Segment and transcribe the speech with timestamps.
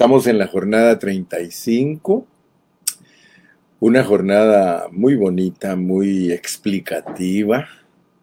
[0.00, 2.26] Estamos en la jornada 35,
[3.80, 7.68] una jornada muy bonita, muy explicativa.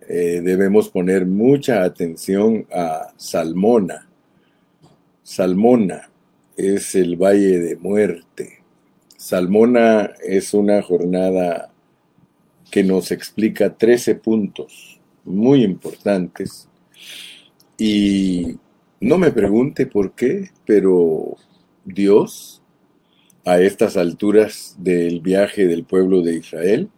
[0.09, 4.09] Eh, debemos poner mucha atención a Salmona.
[5.21, 6.09] Salmona
[6.55, 8.63] es el Valle de Muerte.
[9.15, 11.69] Salmona es una jornada
[12.71, 16.67] que nos explica 13 puntos muy importantes
[17.77, 18.57] y
[18.99, 21.38] no me pregunte por qué, pero
[21.88, 22.62] Dios,
[23.45, 26.89] a estas alturas del viaje del pueblo de Israel,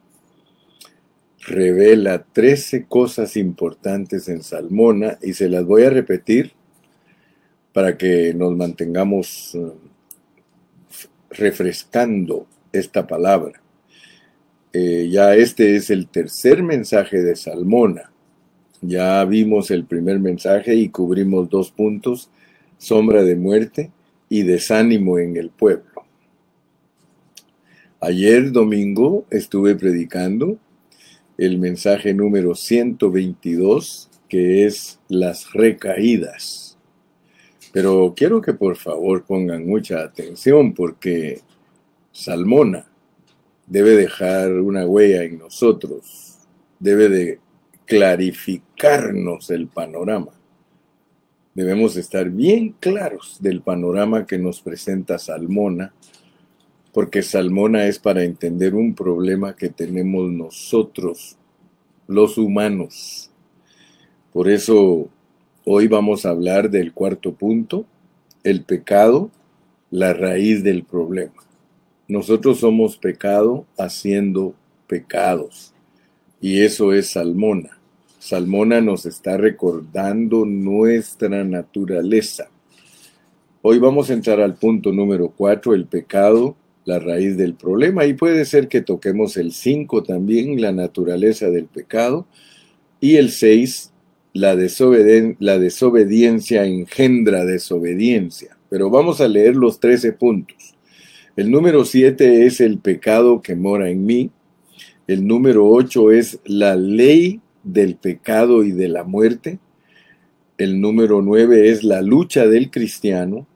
[1.46, 6.54] revela 13 cosas importantes en Salmona y se las voy a repetir
[7.72, 9.72] para que nos mantengamos eh,
[11.30, 13.62] refrescando esta palabra.
[14.74, 18.12] Eh, ya este es el tercer mensaje de Salmona.
[18.82, 22.32] Ya vimos el primer mensaje y cubrimos dos puntos,
[22.80, 23.92] sombra de muerte
[24.30, 26.06] y desánimo en el pueblo.
[28.00, 30.58] Ayer domingo estuve predicando
[31.38, 36.78] el mensaje número 122, que es las recaídas.
[37.74, 41.42] Pero quiero que por favor pongan mucha atención porque
[42.12, 42.90] Salmona
[43.68, 46.40] debe dejar una huella en nosotros,
[46.80, 47.40] debe de
[47.86, 50.39] clarificarnos el panorama.
[51.56, 55.94] Debemos estar bien claros del panorama que nos presenta Salmona,
[56.94, 61.38] porque Salmona es para entender un problema que tenemos nosotros,
[62.08, 63.32] los humanos.
[64.32, 65.10] Por eso
[65.66, 67.86] hoy vamos a hablar del cuarto punto,
[68.44, 69.32] el pecado,
[69.92, 71.44] la raíz del problema.
[72.08, 74.54] Nosotros somos pecado haciendo
[74.88, 75.74] pecados,
[76.42, 77.79] y eso es Salmona.
[78.20, 82.50] Salmona nos está recordando nuestra naturaleza.
[83.62, 88.06] Hoy vamos a entrar al punto número 4, el pecado, la raíz del problema.
[88.06, 92.28] Y puede ser que toquemos el 5 también, la naturaleza del pecado.
[93.00, 93.94] Y el 6,
[94.34, 98.58] la, la desobediencia engendra desobediencia.
[98.70, 100.76] Pero vamos a leer los 13 puntos.
[101.38, 104.30] El número 7 es el pecado que mora en mí.
[105.08, 109.60] El número 8 es la ley del pecado y de la muerte.
[110.58, 113.48] El número nueve es la lucha del cristiano.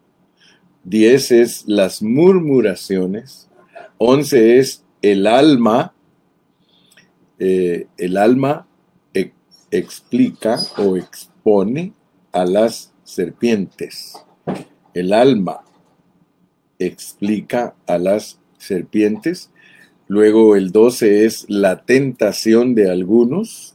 [0.83, 3.49] Diez es las murmuraciones.
[3.97, 5.93] Once es el alma.
[7.39, 8.67] Eh, el alma
[9.73, 11.93] explica o expone
[12.31, 14.13] a las serpientes.
[14.93, 15.61] El alma
[16.77, 19.49] explica a las serpientes.
[20.07, 23.72] Luego el 12 es la tentación de algunos.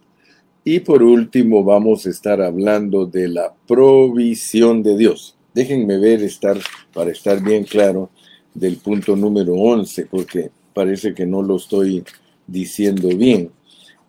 [0.70, 5.34] Y por último vamos a estar hablando de la provisión de Dios.
[5.54, 6.58] Déjenme ver estar,
[6.92, 8.10] para estar bien claro
[8.52, 12.04] del punto número 11, porque parece que no lo estoy
[12.46, 13.50] diciendo bien.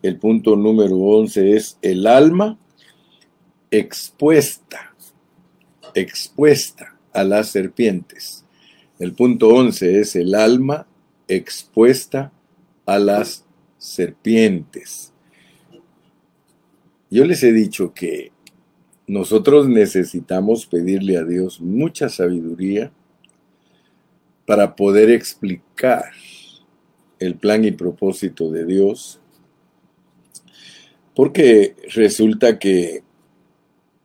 [0.02, 2.58] El punto número 11 es el alma
[3.72, 4.94] expuesta,
[5.96, 8.44] expuesta a las serpientes.
[9.00, 10.88] El punto 11 es el alma
[11.30, 12.34] expuesta
[12.86, 13.46] a las
[13.78, 15.09] serpientes.
[17.12, 18.32] Yo les he dicho que
[19.08, 22.92] nosotros necesitamos pedirle a Dios mucha sabiduría
[24.46, 26.12] para poder explicar
[27.18, 29.20] el plan y propósito de Dios,
[31.16, 33.04] porque resulta que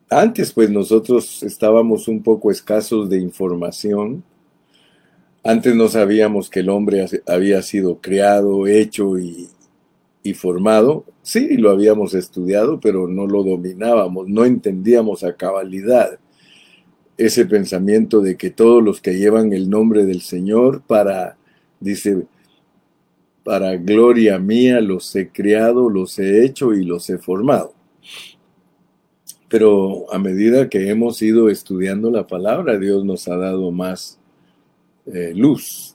[0.08, 4.24] antes pues nosotros estábamos un poco escasos de información,
[5.42, 9.50] antes no sabíamos que el hombre había sido creado, hecho y,
[10.24, 16.18] y formado, sí, lo habíamos estudiado, pero no lo dominábamos, no entendíamos a cabalidad
[17.18, 21.36] ese pensamiento de que todos los que llevan el nombre del Señor para,
[21.78, 22.26] dice,
[23.44, 27.74] para gloria mía los he creado, los he hecho y los he formado.
[29.48, 34.18] Pero a medida que hemos ido estudiando la palabra, Dios nos ha dado más
[35.06, 35.93] eh, luz,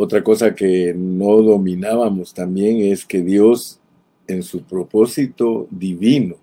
[0.00, 3.80] otra cosa que no dominábamos también es que Dios
[4.28, 6.36] en su propósito divino,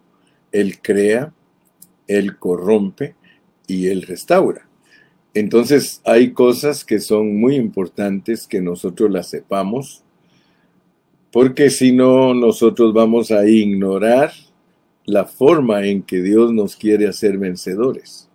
[0.52, 1.34] Él crea,
[2.06, 3.16] Él corrompe
[3.66, 4.68] y Él restaura.
[5.34, 10.04] Entonces hay cosas que son muy importantes que nosotros las sepamos,
[11.32, 14.34] porque si no nosotros vamos a ignorar
[15.06, 18.30] la forma en que Dios nos quiere hacer vencedores.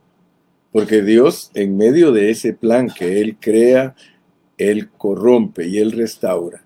[0.72, 3.94] Porque Dios, en medio de ese plan que Él crea,
[4.60, 6.62] él corrompe y Él restaura.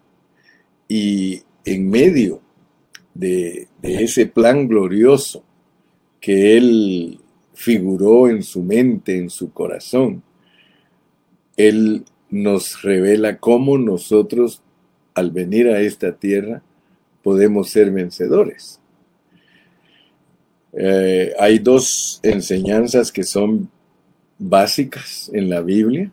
[0.89, 2.41] Y en medio
[3.15, 5.45] de, ese plan glorioso
[6.21, 7.21] que Él
[7.55, 10.25] figuró en su mente, en su corazón,
[11.57, 14.61] Él nos revela cómo nosotros,
[15.15, 16.63] al venir a esta tierra,
[17.23, 18.81] podemos ser vencedores.
[20.73, 23.71] Eh, hay dos enseñanzas que son
[24.37, 26.11] básicas en la Biblia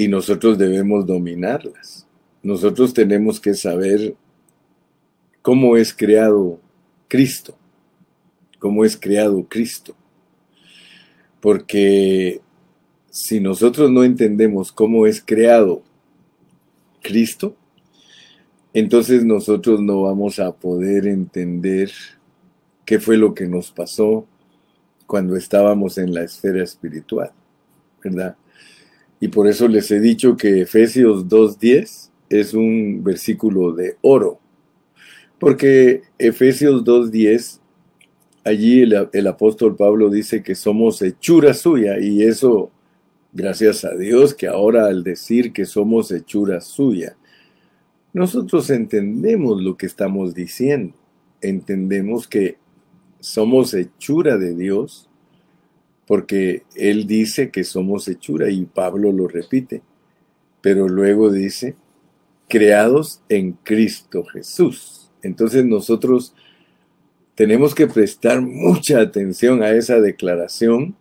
[0.00, 2.06] y nosotros debemos dominarlas.
[2.42, 4.14] Nosotros tenemos que saber
[5.42, 6.58] cómo es creado
[7.06, 7.54] Cristo,
[8.58, 9.94] cómo es creado Cristo.
[11.42, 12.40] Porque
[13.10, 15.82] si nosotros no entendemos cómo es creado
[17.02, 17.54] Cristo,
[18.72, 21.92] entonces nosotros no vamos a poder entender
[22.86, 24.26] qué fue lo que nos pasó
[25.06, 27.32] cuando estábamos en la esfera espiritual,
[28.02, 28.34] ¿verdad?
[29.20, 34.40] Y por eso les he dicho que Efesios 2.10 es un versículo de oro,
[35.38, 37.60] porque Efesios 2.10,
[38.44, 42.70] allí el, el, apóstol Pablo dice que somos hechura suya y eso,
[43.32, 47.16] gracias a Dios, que ahora al decir que somos hechura suya,
[48.14, 50.94] nosotros entendemos lo que estamos diciendo,
[51.42, 52.56] entendemos que
[53.20, 55.09] somos hechura de Dios,
[56.10, 59.80] porque Él dice que somos hechura y Pablo lo repite,
[60.60, 61.76] pero luego dice,
[62.48, 65.08] creados en Cristo Jesús.
[65.22, 66.34] Entonces nosotros
[67.36, 70.96] tenemos que prestar mucha atención a esa declaración,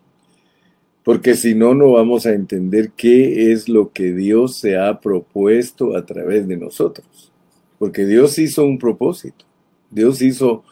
[1.04, 5.98] porque si no, no vamos a entender qué es lo que Dios se ha propuesto
[5.98, 7.32] a través de nosotros.
[7.80, 9.44] Porque Dios hizo un propósito,
[9.90, 10.64] Dios hizo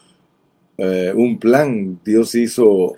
[0.76, 2.94] eh, un plan, Dios hizo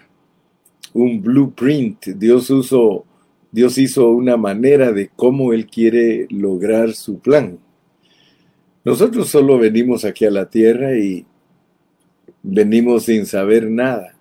[0.92, 3.04] un blueprint, Dios, hizo,
[3.50, 7.58] Dios hizo una manera de cómo Él quiere lograr su plan.
[8.84, 11.26] Nosotros solo venimos aquí a la tierra y
[12.42, 14.14] venimos sin saber nada.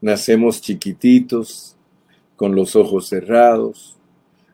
[0.00, 1.76] Nacemos chiquititos,
[2.38, 3.96] con los ojos cerrados,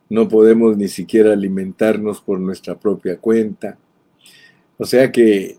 [0.08, 3.76] no podemos ni siquiera alimentarnos por nuestra propia cuenta.
[4.78, 5.58] O sea que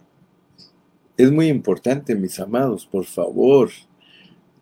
[1.17, 3.69] es muy importante, mis amados, por favor,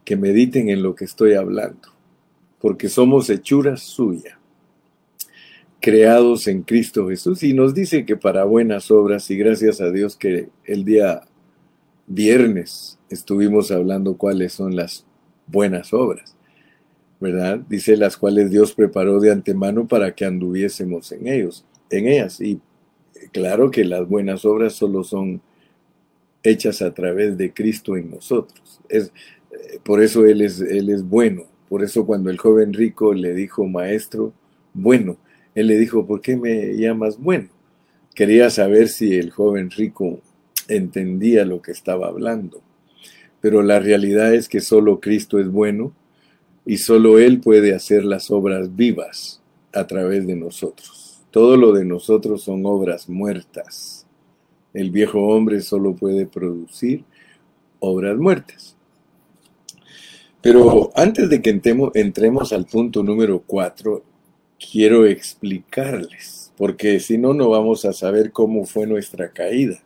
[0.03, 1.89] que mediten en lo que estoy hablando,
[2.59, 4.39] porque somos hechuras suya,
[5.79, 10.15] creados en Cristo Jesús, y nos dice que para buenas obras, y gracias a Dios
[10.15, 11.23] que el día
[12.07, 15.05] viernes estuvimos hablando cuáles son las
[15.47, 16.35] buenas obras,
[17.19, 17.59] ¿verdad?
[17.69, 22.59] Dice las cuales Dios preparó de antemano para que anduviésemos en ellos, en ellas, y
[23.31, 25.41] claro que las buenas obras solo son
[26.43, 28.81] hechas a través de Cristo en nosotros.
[28.89, 29.11] Es, eh,
[29.83, 31.43] por eso él es, él es bueno.
[31.69, 34.33] Por eso cuando el joven rico le dijo, maestro,
[34.73, 35.17] bueno,
[35.55, 37.49] él le dijo, ¿por qué me llamas bueno?
[38.13, 40.19] Quería saber si el joven rico
[40.67, 42.61] entendía lo que estaba hablando.
[43.41, 45.93] Pero la realidad es que solo Cristo es bueno
[46.65, 49.41] y solo Él puede hacer las obras vivas
[49.73, 51.21] a través de nosotros.
[51.31, 54.03] Todo lo de nosotros son obras muertas
[54.73, 57.03] el viejo hombre solo puede producir
[57.79, 58.72] obras muertas.
[60.43, 64.03] Pero antes de que entremos, al punto número cuatro,
[64.59, 69.81] quiero explicarles, porque si no, no vamos a saber cómo fue nuestra caída.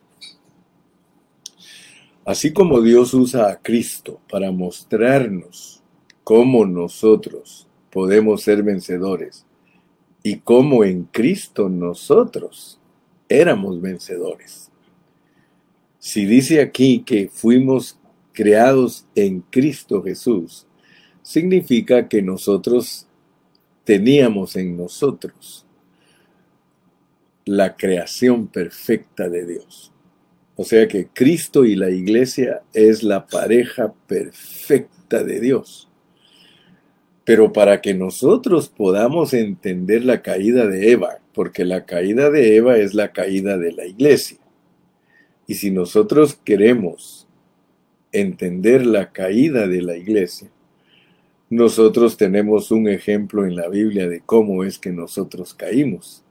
[2.24, 5.80] Así como Dios usa a Cristo para mostrarnos
[6.24, 9.46] cómo nosotros podemos ser vencedores
[10.24, 12.80] y cómo en Cristo nosotros
[13.28, 14.72] éramos vencedores.
[16.00, 17.97] Si dice aquí que fuimos
[18.38, 20.64] creados en Cristo Jesús,
[21.22, 23.08] significa que nosotros
[23.82, 25.66] teníamos en nosotros
[27.44, 29.92] la creación perfecta de Dios.
[30.54, 35.88] O sea que Cristo y la iglesia es la pareja perfecta de Dios.
[37.24, 42.78] Pero para que nosotros podamos entender la caída de Eva, porque la caída de Eva
[42.78, 44.38] es la caída de la iglesia,
[45.48, 47.17] y si nosotros queremos
[48.12, 50.50] entender la caída de la iglesia,
[51.50, 56.22] nosotros tenemos un ejemplo en la Biblia de cómo es que nosotros caímos.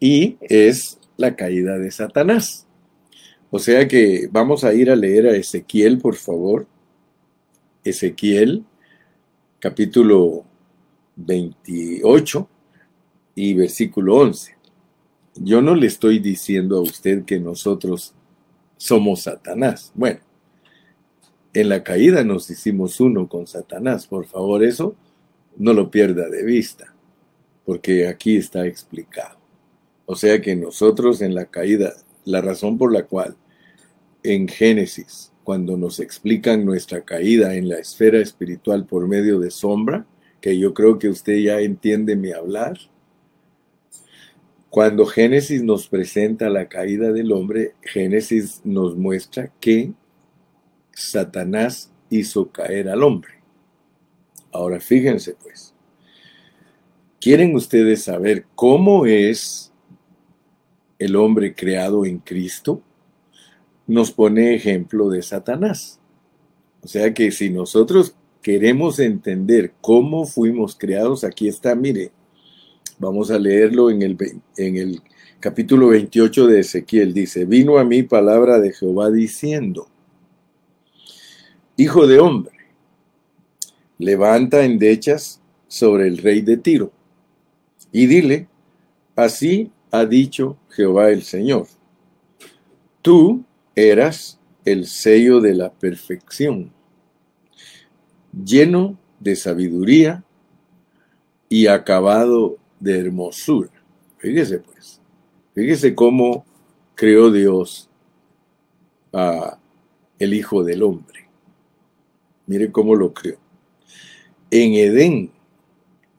[0.00, 2.66] Y es la caída de Satanás.
[3.50, 6.66] O sea que vamos a ir a leer a Ezequiel, por favor.
[7.84, 8.64] Ezequiel,
[9.60, 10.44] capítulo
[11.16, 12.48] 28
[13.34, 14.56] y versículo 11.
[15.36, 18.14] Yo no le estoy diciendo a usted que nosotros
[18.76, 19.92] somos Satanás.
[19.94, 20.20] Bueno,
[21.54, 24.06] en la caída nos hicimos uno con Satanás.
[24.06, 24.96] Por favor, eso
[25.56, 26.94] no lo pierda de vista,
[27.64, 29.38] porque aquí está explicado.
[30.04, 31.94] O sea que nosotros en la caída,
[32.24, 33.36] la razón por la cual
[34.22, 40.06] en Génesis, cuando nos explican nuestra caída en la esfera espiritual por medio de sombra,
[40.40, 42.78] que yo creo que usted ya entiende mi hablar.
[44.70, 49.92] Cuando Génesis nos presenta la caída del hombre, Génesis nos muestra que
[50.94, 53.34] Satanás hizo caer al hombre.
[54.52, 55.74] Ahora fíjense pues,
[57.20, 59.72] ¿quieren ustedes saber cómo es
[60.98, 62.82] el hombre creado en Cristo?
[63.86, 66.00] Nos pone ejemplo de Satanás.
[66.82, 72.12] O sea que si nosotros queremos entender cómo fuimos creados, aquí está, mire,
[72.98, 74.16] Vamos a leerlo en el,
[74.56, 75.02] en el
[75.40, 77.12] capítulo 28 de Ezequiel.
[77.12, 79.88] Dice, vino a mí palabra de Jehová diciendo,
[81.76, 82.54] Hijo de hombre,
[83.98, 86.92] levanta endechas sobre el rey de Tiro
[87.90, 88.46] y dile,
[89.16, 91.66] así ha dicho Jehová el Señor,
[93.02, 96.72] tú eras el sello de la perfección,
[98.32, 100.22] lleno de sabiduría
[101.48, 103.70] y acabado de hermosura.
[104.18, 105.00] Fíjese pues,
[105.54, 106.44] fíjese cómo
[106.94, 107.90] creó Dios
[109.12, 109.58] a
[110.18, 111.23] el Hijo del Hombre.
[112.46, 113.36] Mire cómo lo creó.
[114.50, 115.30] En Edén,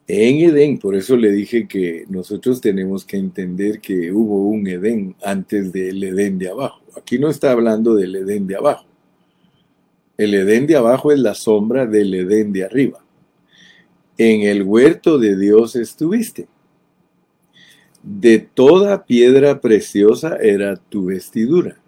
[0.08, 5.15] en Edén, por eso le dije que nosotros tenemos que entender que hubo un Edén
[5.24, 6.82] antes del Edén de abajo.
[6.96, 8.86] Aquí no está hablando del Edén de abajo.
[10.17, 13.03] El Edén de abajo es la sombra del Edén de arriba.
[14.17, 16.48] En el huerto de Dios estuviste.
[18.03, 21.82] De toda piedra preciosa era tu vestidura,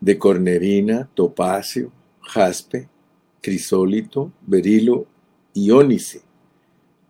[0.00, 1.90] de cornerina, topacio,
[2.20, 2.88] jaspe,
[3.42, 5.06] crisólito, berilo
[5.52, 6.22] y ónice,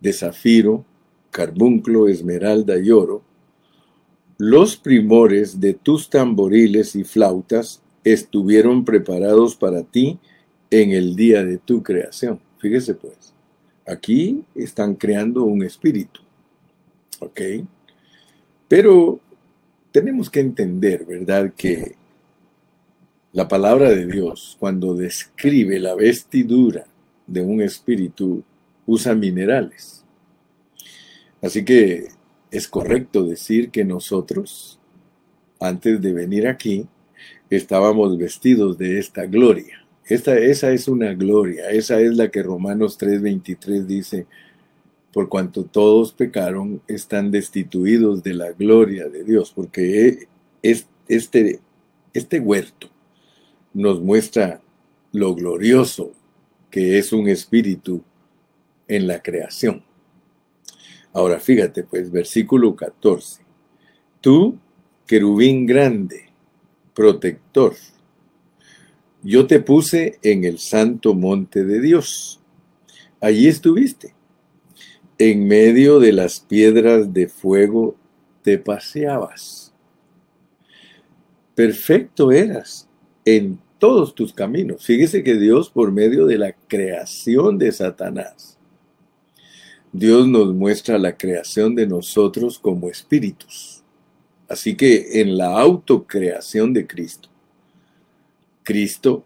[0.01, 0.85] de zafiro,
[1.31, 3.23] carbunclo, esmeralda y oro.
[4.39, 10.19] Los primores de tus tamboriles y flautas estuvieron preparados para ti
[10.71, 12.41] en el día de tu creación.
[12.59, 13.35] Fíjese pues,
[13.87, 16.21] aquí están creando un espíritu.
[17.21, 17.41] ¿Ok?
[18.67, 19.21] Pero
[19.93, 21.95] tenemos que entender, ¿verdad?, que
[23.33, 26.85] la palabra de Dios, cuando describe la vestidura
[27.27, 28.45] de un espíritu,
[28.85, 30.05] usa minerales.
[31.41, 32.09] Así que
[32.51, 34.79] es correcto decir que nosotros,
[35.59, 36.87] antes de venir aquí,
[37.49, 39.87] estábamos vestidos de esta gloria.
[40.05, 44.27] Esta, esa es una gloria, esa es la que Romanos 3:23 dice,
[45.13, 50.27] por cuanto todos pecaron, están destituidos de la gloria de Dios, porque
[50.63, 51.61] este,
[52.13, 52.93] este huerto
[53.75, 54.61] nos muestra
[55.13, 56.13] lo glorioso
[56.71, 58.03] que es un espíritu
[58.89, 59.85] en la creación.
[61.13, 63.43] Ahora fíjate pues, versículo 14.
[64.21, 64.59] Tú,
[65.07, 66.31] querubín grande,
[66.95, 67.75] protector,
[69.23, 72.41] yo te puse en el santo monte de Dios.
[73.21, 74.15] Allí estuviste
[75.19, 77.95] en medio de las piedras de fuego
[78.43, 79.73] te paseabas.
[81.55, 82.89] Perfecto eras
[83.25, 84.85] en todos tus caminos.
[84.85, 88.59] Fíjese que Dios, por medio de la creación de Satanás,
[89.93, 93.83] Dios nos muestra la creación de nosotros como espíritus.
[94.49, 97.29] Así que en la autocreación de Cristo,
[98.63, 99.25] Cristo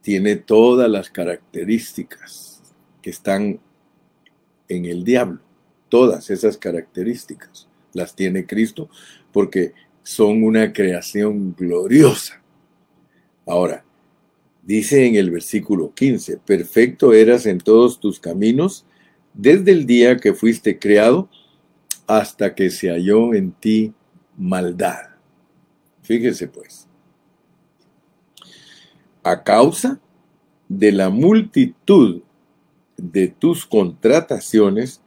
[0.00, 2.62] tiene todas las características
[3.02, 3.60] que están
[4.68, 5.40] en el diablo.
[5.88, 8.88] Todas esas características las tiene Cristo
[9.32, 12.43] porque son una creación gloriosa.
[13.46, 13.84] Ahora,
[14.62, 18.86] dice en el versículo 15, perfecto eras en todos tus caminos
[19.34, 21.28] desde el día que fuiste creado
[22.06, 23.92] hasta que se halló en ti
[24.36, 25.10] maldad.
[26.02, 26.86] Fíjese pues,
[29.22, 30.00] a causa
[30.68, 32.22] de la multitud
[32.96, 35.00] de tus contrataciones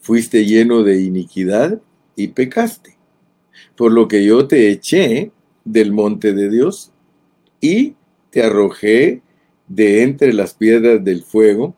[0.00, 1.80] fuiste lleno de iniquidad
[2.16, 2.96] y pecaste.
[3.76, 5.30] Por lo que yo te eché
[5.64, 6.92] del monte de Dios
[7.60, 7.94] y
[8.30, 9.22] te arrojé
[9.68, 11.74] de entre las piedras del fuego,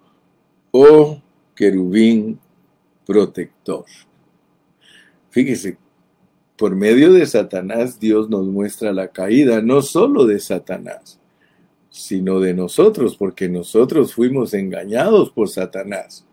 [0.71, 1.21] oh
[1.55, 2.39] querubín
[3.07, 3.85] protector.
[5.31, 5.77] Fíjese,
[6.57, 11.19] por medio de Satanás Dios nos muestra la caída, no solo de Satanás,
[11.91, 16.25] sino de nosotros, porque nosotros fuimos engañados por Satanás.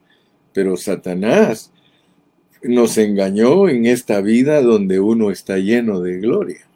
[0.54, 1.72] Pero Satanás
[2.62, 6.69] nos engañó en esta vida donde uno está lleno de gloria.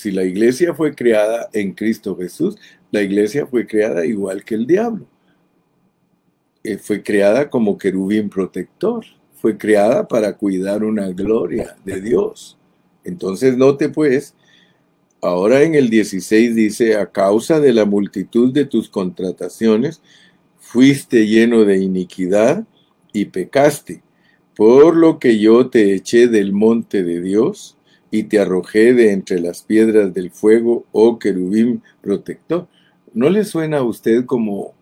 [0.00, 2.56] Si la iglesia fue creada en Cristo Jesús,
[2.90, 5.04] la iglesia fue creada igual que el diablo.
[6.64, 9.04] Eh, fue creada como querubín protector,
[9.34, 12.56] fue creada para cuidar una gloria de Dios.
[13.04, 14.34] Entonces note pues
[15.20, 20.00] Ahora en el 16 dice, a causa de la multitud de tus contrataciones,
[20.58, 22.64] fuiste lleno de iniquidad
[23.12, 24.02] y pecaste,
[24.56, 27.76] por lo que yo te eché del monte de Dios
[28.10, 32.66] y te arrojé de entre las piedras del fuego, oh querubín protector.
[33.12, 34.74] ¿No le suena a usted como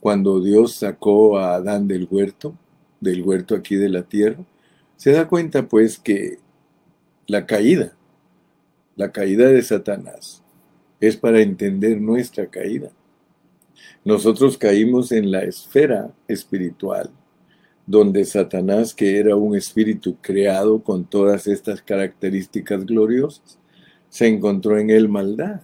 [0.00, 2.54] cuando Dios sacó a Adán del huerto,
[3.00, 4.44] del huerto aquí de la tierra?
[4.96, 6.38] Se da cuenta pues que
[7.26, 7.96] la caída,
[8.96, 10.42] la caída de Satanás,
[11.00, 12.90] es para entender nuestra caída.
[14.04, 17.10] Nosotros caímos en la esfera espiritual,
[17.86, 23.58] donde Satanás, que era un espíritu creado con todas estas características gloriosas,
[24.08, 25.60] se encontró en él maldad.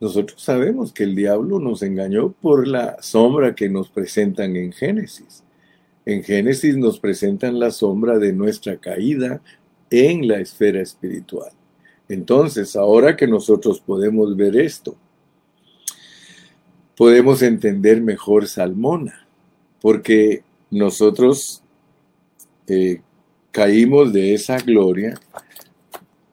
[0.00, 5.42] Nosotros sabemos que el diablo nos engañó por la sombra que nos presentan en Génesis.
[6.06, 9.42] En Génesis nos presentan la sombra de nuestra caída
[9.90, 11.50] en la esfera espiritual.
[12.08, 14.96] Entonces, ahora que nosotros podemos ver esto,
[16.96, 19.26] podemos entender mejor Salmona,
[19.80, 21.62] porque nosotros
[22.66, 23.00] eh,
[23.50, 25.14] caímos de esa gloria,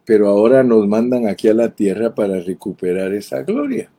[0.06, 3.92] pero ahora nos mandan aquí a la tierra para recuperar esa gloria.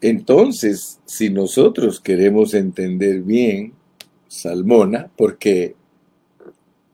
[0.00, 3.72] Entonces, si nosotros queremos entender bien
[4.26, 5.76] Salmona, porque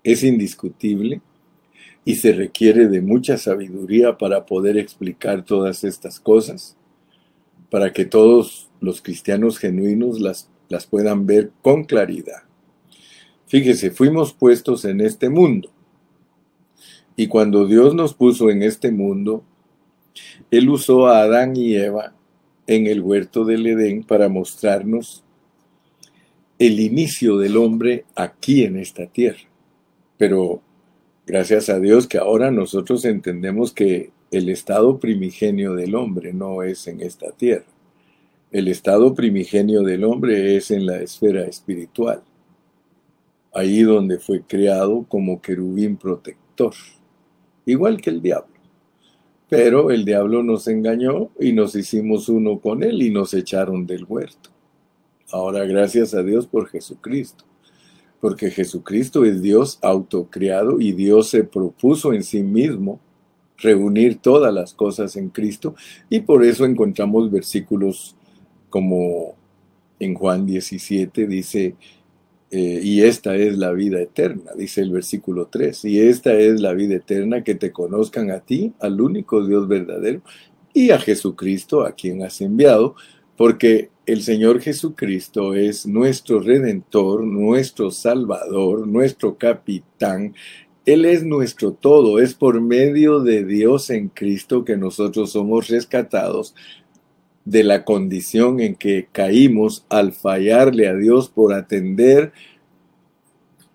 [0.04, 1.22] es indiscutible
[2.04, 6.76] y se requiere de mucha sabiduría para poder explicar todas estas cosas,
[7.70, 12.44] para que todos los cristianos genuinos las, las puedan ver con claridad.
[13.46, 15.70] Fíjese, fuimos puestos en este mundo.
[17.16, 19.44] Y cuando Dios nos puso en este mundo,
[20.50, 22.14] Él usó a Adán y Eva
[22.66, 25.24] en el huerto del Edén para mostrarnos
[26.60, 29.48] el inicio del hombre aquí en esta tierra.
[30.16, 30.62] Pero
[31.26, 36.86] gracias a Dios que ahora nosotros entendemos que el estado primigenio del hombre no es
[36.86, 37.69] en esta tierra.
[38.52, 42.20] El estado primigenio del hombre es en la esfera espiritual,
[43.54, 46.74] ahí donde fue creado como querubín protector,
[47.64, 48.52] igual que el diablo.
[49.48, 54.04] Pero el diablo nos engañó y nos hicimos uno con él y nos echaron del
[54.04, 54.50] huerto.
[55.30, 57.44] Ahora gracias a Dios por Jesucristo,
[58.20, 62.98] porque Jesucristo es Dios autocriado y Dios se propuso en sí mismo
[63.58, 65.76] reunir todas las cosas en Cristo
[66.08, 68.16] y por eso encontramos versículos
[68.70, 69.34] como
[69.98, 71.74] en Juan 17 dice,
[72.50, 76.72] eh, y esta es la vida eterna, dice el versículo 3, y esta es la
[76.72, 80.22] vida eterna, que te conozcan a ti, al único Dios verdadero,
[80.72, 82.94] y a Jesucristo, a quien has enviado,
[83.36, 90.34] porque el Señor Jesucristo es nuestro redentor, nuestro salvador, nuestro capitán.
[90.84, 96.54] Él es nuestro todo, es por medio de Dios en Cristo que nosotros somos rescatados
[97.44, 102.32] de la condición en que caímos al fallarle a Dios por atender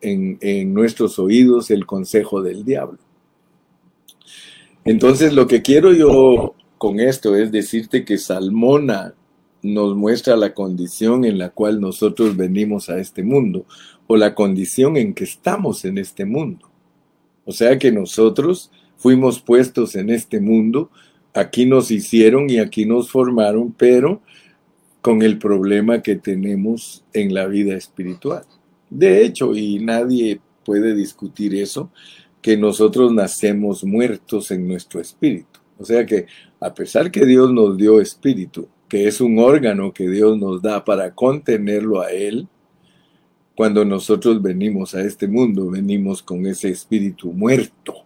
[0.01, 2.99] en, en, nuestros oídos el consejo del diablo.
[4.83, 9.15] Entonces lo que quiero yo con esto es decirte que Salmona
[9.63, 13.65] nos muestra la condición en la cual nosotros venimos a este mundo
[14.05, 16.69] o la condición en que estamos en este mundo.
[17.45, 20.91] O sea que nosotros fuimos puestos en este mundo,
[21.35, 24.21] aquí nos hicieron y aquí nos formaron, pero
[25.01, 28.43] con el problema que tenemos en la vida espiritual.
[28.89, 31.91] De hecho, y nadie puede discutir eso,
[32.41, 35.59] que nosotros nacemos muertos en nuestro espíritu.
[35.77, 36.25] O sea que
[36.59, 40.85] a pesar que Dios nos dio espíritu, que es un órgano que Dios nos da
[40.85, 42.47] para contenerlo a Él,
[43.55, 48.05] cuando nosotros venimos a este mundo, venimos con ese espíritu muerto,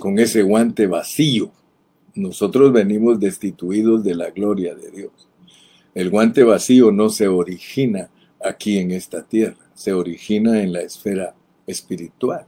[0.00, 1.50] con ese guante vacío.
[2.14, 5.28] Nosotros venimos destituidos de la gloria de Dios.
[5.94, 8.10] El guante vacío no se origina
[8.42, 11.34] aquí en esta tierra, se origina en la esfera
[11.66, 12.46] espiritual.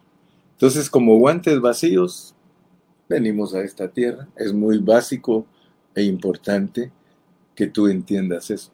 [0.53, 2.35] Entonces, como guantes vacíos,
[3.09, 4.29] venimos a esta tierra.
[4.37, 5.47] Es muy básico
[5.95, 6.91] e importante
[7.55, 8.71] que tú entiendas eso.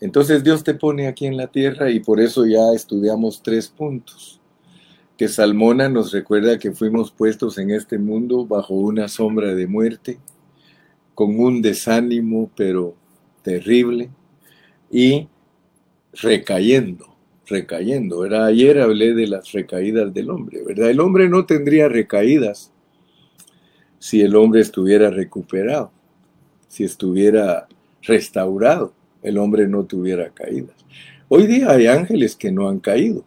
[0.00, 4.40] Entonces Dios te pone aquí en la tierra y por eso ya estudiamos tres puntos.
[5.16, 10.18] Que Salmona nos recuerda que fuimos puestos en este mundo bajo una sombra de muerte,
[11.14, 12.96] con un desánimo pero
[13.42, 14.10] terrible
[14.90, 15.28] y
[16.14, 17.14] recayendo,
[17.46, 18.24] recayendo.
[18.24, 20.90] Era, ayer hablé de las recaídas del hombre, ¿verdad?
[20.90, 22.72] El hombre no tendría recaídas
[23.98, 25.92] si el hombre estuviera recuperado,
[26.68, 27.68] si estuviera
[28.02, 30.76] restaurado, el hombre no tuviera caídas.
[31.28, 33.24] Hoy día hay ángeles que no han caído,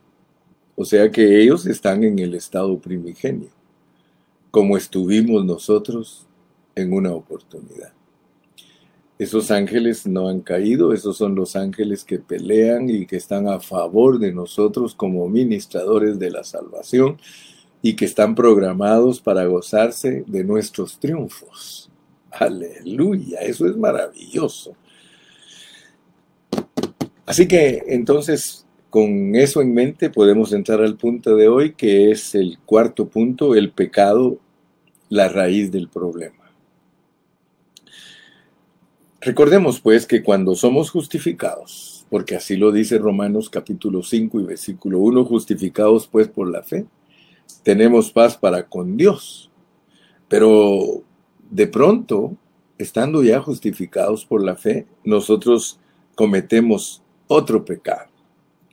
[0.79, 3.49] o sea que ellos están en el estado primigenio,
[4.51, 6.27] como estuvimos nosotros
[6.75, 7.91] en una oportunidad.
[9.17, 13.59] Esos ángeles no han caído, esos son los ángeles que pelean y que están a
[13.59, 17.17] favor de nosotros como ministradores de la salvación
[17.81, 21.89] y que están programados para gozarse de nuestros triunfos.
[22.29, 24.75] Aleluya, eso es maravilloso.
[27.25, 32.35] Así que entonces, con eso en mente, podemos entrar al punto de hoy, que es
[32.35, 34.39] el cuarto punto, el pecado,
[35.09, 36.35] la raíz del problema.
[39.19, 44.99] Recordemos pues que cuando somos justificados, porque así lo dice Romanos capítulo 5 y versículo
[44.99, 46.85] 1, justificados pues por la fe,
[47.63, 49.51] tenemos paz para con Dios.
[50.29, 51.03] Pero
[51.49, 52.37] de pronto,
[52.77, 55.79] estando ya justificados por la fe, nosotros
[56.15, 58.16] cometemos otro pecado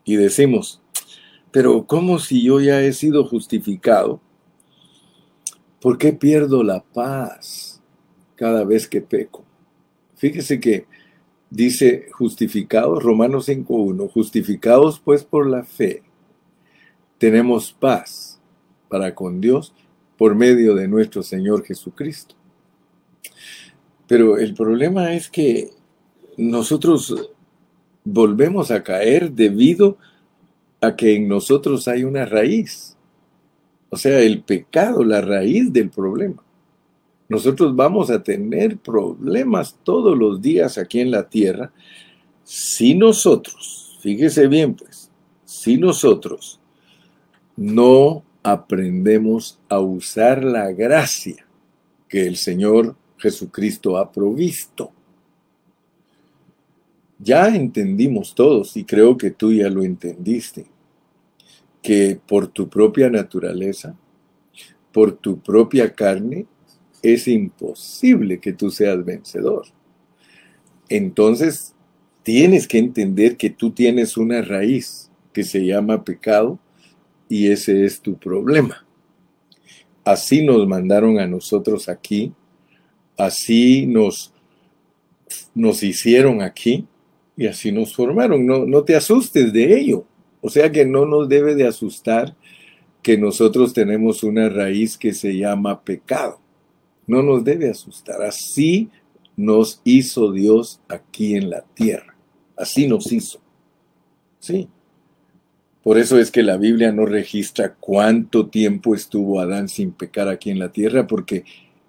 [0.05, 0.83] y decimos,
[1.51, 4.21] pero ¿cómo si yo ya he sido justificado?
[5.81, 7.83] ¿Por qué pierdo la paz
[8.37, 9.45] cada vez que peco?
[10.17, 10.87] Fíjese que
[11.51, 16.03] dice justificados, Romanos 5.1, justificados pues por la fe,
[17.19, 18.41] tenemos paz
[18.89, 19.75] para con Dios
[20.17, 22.35] por medio de nuestro Señor Jesucristo.
[24.07, 25.71] Pero el problema es que
[26.37, 27.33] nosotros
[28.05, 29.97] volvemos a caer debido
[30.81, 32.97] a que en nosotros hay una raíz.
[33.89, 36.43] O sea, el pecado, la raíz del problema.
[37.29, 41.73] Nosotros vamos a tener problemas todos los días aquí en la tierra
[42.45, 45.11] si nosotros, fíjese bien pues,
[45.47, 46.61] si nosotros
[47.57, 51.47] no aprendemos a usar la gracia
[52.09, 54.93] que el Señor Jesucristo ha provisto.
[57.25, 60.67] Ya entendimos todos, y creo que tú ya lo entendiste,
[61.81, 63.97] que por tu propia naturaleza,
[64.93, 66.45] por tu propia carne,
[67.03, 69.65] es imposible que tú seas vencedor.
[70.91, 71.75] Entonces,
[72.23, 76.59] tienes que entender que tú tienes una raíz que se llama pecado
[77.31, 78.87] y ese es tu problema.
[80.05, 82.35] Así nos mandaron a nosotros aquí,
[83.17, 84.35] así nos,
[85.55, 86.87] nos hicieron aquí
[87.37, 88.47] y así nos formaron.
[88.47, 90.05] No, no te asustes de ello.
[90.41, 92.35] O sea que no nos debe de asustar
[93.03, 96.45] que nosotros tenemos una raíz que se llama pecado
[97.07, 98.23] no nos debe asustar.
[98.23, 98.91] Así
[99.37, 102.17] nos hizo Dios aquí en la tierra.
[102.57, 103.41] Así nos hizo.
[104.39, 104.69] Sí.
[105.83, 110.51] Por eso es que la Biblia no registra cuánto tiempo estuvo Adán sin pecar aquí
[110.51, 111.45] en la tierra, porque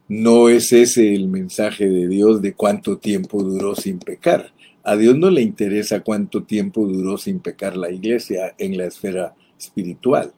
[0.10, 4.52] no es ese el mensaje de Dios de cuánto tiempo duró sin pecar.
[4.86, 9.34] A Dios no le interesa cuánto tiempo duró sin pecar la iglesia en la esfera
[9.60, 10.32] espiritual.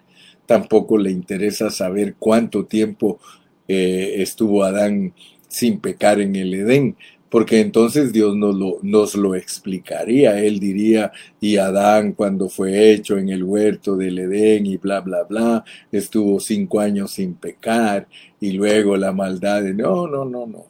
[0.45, 3.19] Tampoco le interesa saber cuánto tiempo
[3.67, 5.13] eh, estuvo Adán
[5.49, 6.95] sin pecar en el Edén,
[7.29, 10.41] porque entonces Dios nos lo, nos lo explicaría.
[10.41, 15.23] Él diría, y Adán cuando fue hecho en el huerto del Edén y bla, bla,
[15.23, 18.07] bla, estuvo cinco años sin pecar
[18.39, 19.63] y luego la maldad.
[19.63, 20.65] No, no, no, no.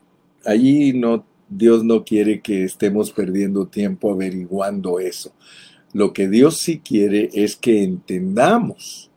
[0.46, 5.32] Allí no, Dios no quiere que estemos perdiendo tiempo averiguando eso.
[5.94, 9.10] Lo que Dios sí quiere es que entendamos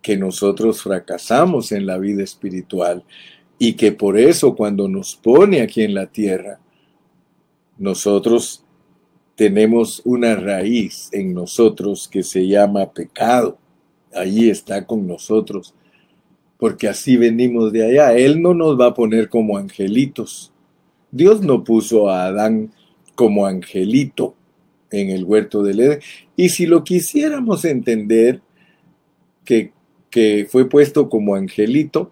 [0.00, 3.04] que nosotros fracasamos en la vida espiritual
[3.58, 6.60] y que por eso cuando nos pone aquí en la tierra,
[7.78, 8.64] nosotros
[9.34, 13.58] tenemos una raíz en nosotros que se llama pecado.
[14.14, 15.74] Allí está con nosotros,
[16.58, 18.16] porque así venimos de allá.
[18.16, 20.52] Él no nos va a poner como angelitos.
[21.10, 22.72] Dios no puso a Adán
[23.14, 24.34] como angelito
[24.90, 26.00] en el huerto del Edén.
[26.36, 28.40] Y si lo quisiéramos entender,
[29.44, 29.72] que
[30.16, 32.10] que fue puesto como angelito,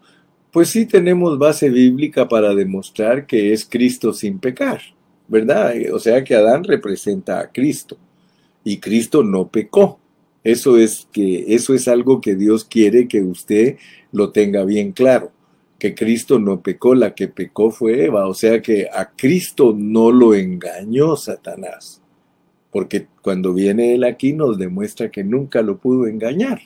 [0.50, 4.82] pues sí tenemos base bíblica para demostrar que es Cristo sin pecar,
[5.26, 5.72] ¿verdad?
[5.90, 7.96] O sea que Adán representa a Cristo
[8.62, 9.98] y Cristo no pecó.
[10.42, 13.78] Eso es que eso es algo que Dios quiere que usted
[14.12, 15.32] lo tenga bien claro,
[15.84, 20.10] que Cristo no pecó, la que pecó fue Eva, o sea que a Cristo no
[20.10, 22.00] lo engañó Satanás.
[22.70, 26.62] Porque cuando viene él aquí nos demuestra que nunca lo pudo engañar.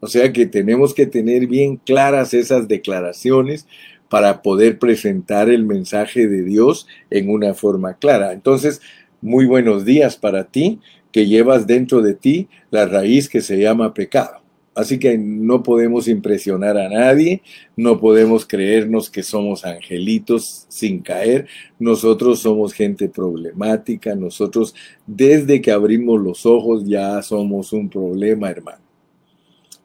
[0.00, 3.66] O sea que tenemos que tener bien claras esas declaraciones
[4.08, 8.32] para poder presentar el mensaje de Dios en una forma clara.
[8.32, 8.80] Entonces,
[9.20, 10.80] muy buenos días para ti,
[11.12, 14.45] que llevas dentro de ti la raíz que se llama pecado.
[14.76, 17.42] Así que no podemos impresionar a nadie,
[17.76, 24.74] no podemos creernos que somos angelitos sin caer, nosotros somos gente problemática, nosotros
[25.06, 28.86] desde que abrimos los ojos ya somos un problema, hermano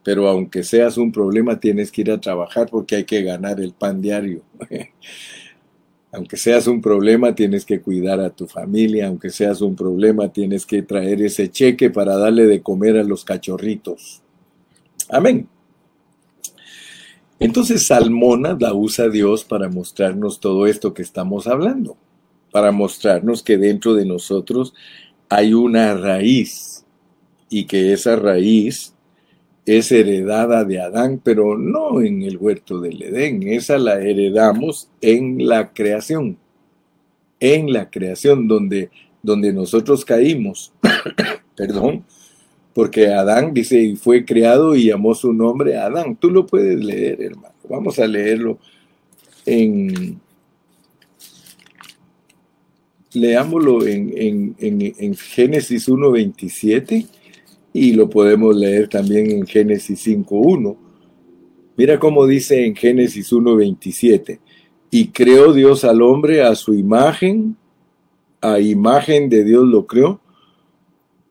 [0.04, 3.74] pero aunque seas un problema tienes que ir a trabajar porque hay que ganar el
[3.74, 4.42] pan diario.
[6.14, 10.66] Aunque seas un problema, tienes que cuidar a tu familia, aunque seas un problema, tienes
[10.66, 14.21] que traer ese cheque para darle de comer a los cachorritos.
[15.12, 15.48] Amén.
[17.38, 21.98] Entonces Salmona la usa Dios para mostrarnos todo esto que estamos hablando,
[22.52, 24.74] para mostrarnos que dentro de nosotros
[25.28, 26.86] hay una raíz
[27.50, 28.94] y que esa raíz
[29.66, 35.48] es heredada de Adán, pero no en el huerto del Edén, esa la heredamos en
[35.48, 36.38] la creación,
[37.40, 38.90] en la creación donde,
[39.22, 40.74] donde nosotros caímos,
[41.56, 42.06] perdón,
[42.74, 46.16] porque Adán dice, y fue creado y llamó su nombre Adán.
[46.16, 47.56] Tú lo puedes leer, hermano.
[47.70, 48.60] Vamos a leerlo
[49.46, 50.20] en...
[53.14, 57.08] Leámoslo en, en, en, en Génesis 1.27
[57.74, 60.78] y lo podemos leer también en Génesis 5.1.
[61.76, 64.40] Mira cómo dice en Génesis 1.27.
[64.92, 67.56] Y creó Dios al hombre a su imagen,
[68.42, 70.20] a imagen de Dios lo creó,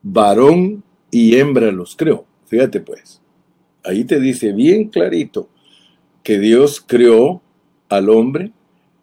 [0.03, 2.25] varón y hembra los creó.
[2.47, 3.21] Fíjate pues,
[3.85, 5.49] ahí te dice bien clarito
[6.23, 7.43] que Dios creó
[7.89, 8.53] al hombre,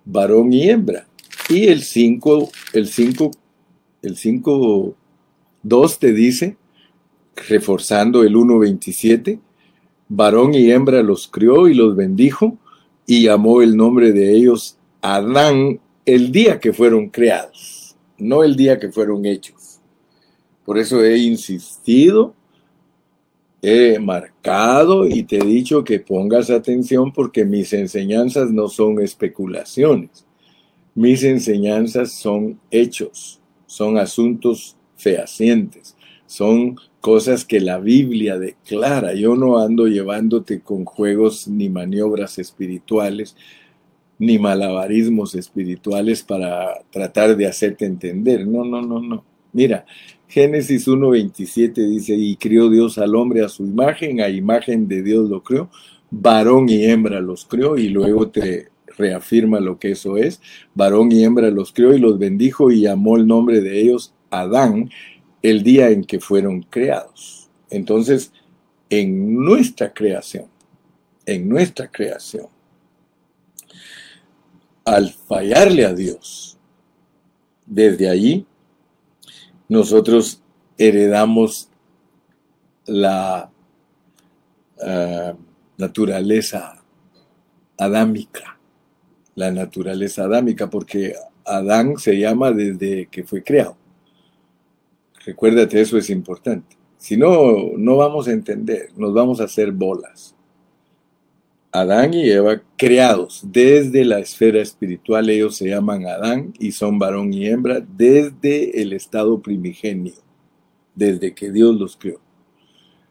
[0.06, 1.08] varón y hembra.
[1.50, 3.32] Y el 5, el 5,
[4.02, 4.96] el 5,
[5.64, 6.58] 2 te dice,
[7.48, 9.40] reforzando el 1.27,
[10.10, 12.58] varón y hembra los crió y los bendijo
[13.06, 18.80] y llamó el nombre de ellos Adán el día que fueron creados, no el día
[18.80, 19.57] que fueron hechos.
[20.68, 22.36] Por eso he insistido,
[23.62, 30.26] he marcado y te he dicho que pongas atención porque mis enseñanzas no son especulaciones.
[30.94, 39.14] Mis enseñanzas son hechos, son asuntos fehacientes, son cosas que la Biblia declara.
[39.14, 43.38] Yo no ando llevándote con juegos ni maniobras espirituales,
[44.20, 48.46] ni malabarismos espirituales para tratar de hacerte entender.
[48.46, 49.24] No, no, no, no.
[49.54, 49.86] Mira,
[50.28, 55.30] Génesis 1.27 dice, y crió Dios al hombre a su imagen, a imagen de Dios
[55.30, 55.70] lo creó,
[56.12, 60.42] varón y hembra los creó, y luego te reafirma lo que eso es,
[60.74, 64.90] varón y hembra los creó y los bendijo y llamó el nombre de ellos Adán
[65.42, 67.50] el día en que fueron creados.
[67.70, 68.34] Entonces,
[68.90, 70.46] en nuestra creación,
[71.26, 72.48] en nuestra creación,
[74.84, 76.58] al fallarle a Dios,
[77.66, 78.46] desde allí
[79.70, 80.42] nosotros
[80.78, 81.70] heredamos
[82.86, 83.52] la
[84.82, 85.34] ah,
[85.78, 86.84] naturaleza
[87.78, 88.58] adámica,
[89.36, 91.14] la naturaleza adámica, porque
[91.46, 93.78] Adán se llama desde que fue creado.
[95.26, 96.78] Recuérdate, eso es importante.
[96.98, 100.37] Si no, no vamos a entender, nos vamos a hacer bolas.
[101.82, 107.34] Adán y Eva creados desde la esfera espiritual, ellos se llaman Adán y son varón
[107.34, 110.14] y hembra desde el estado primigenio,
[110.96, 112.20] desde que Dios los creó.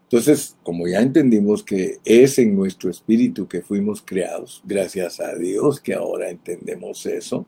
[0.03, 5.81] Entonces, como ya entendimos que es en nuestro espíritu que fuimos creados, gracias a Dios
[5.81, 7.45] que ahora entendemos eso,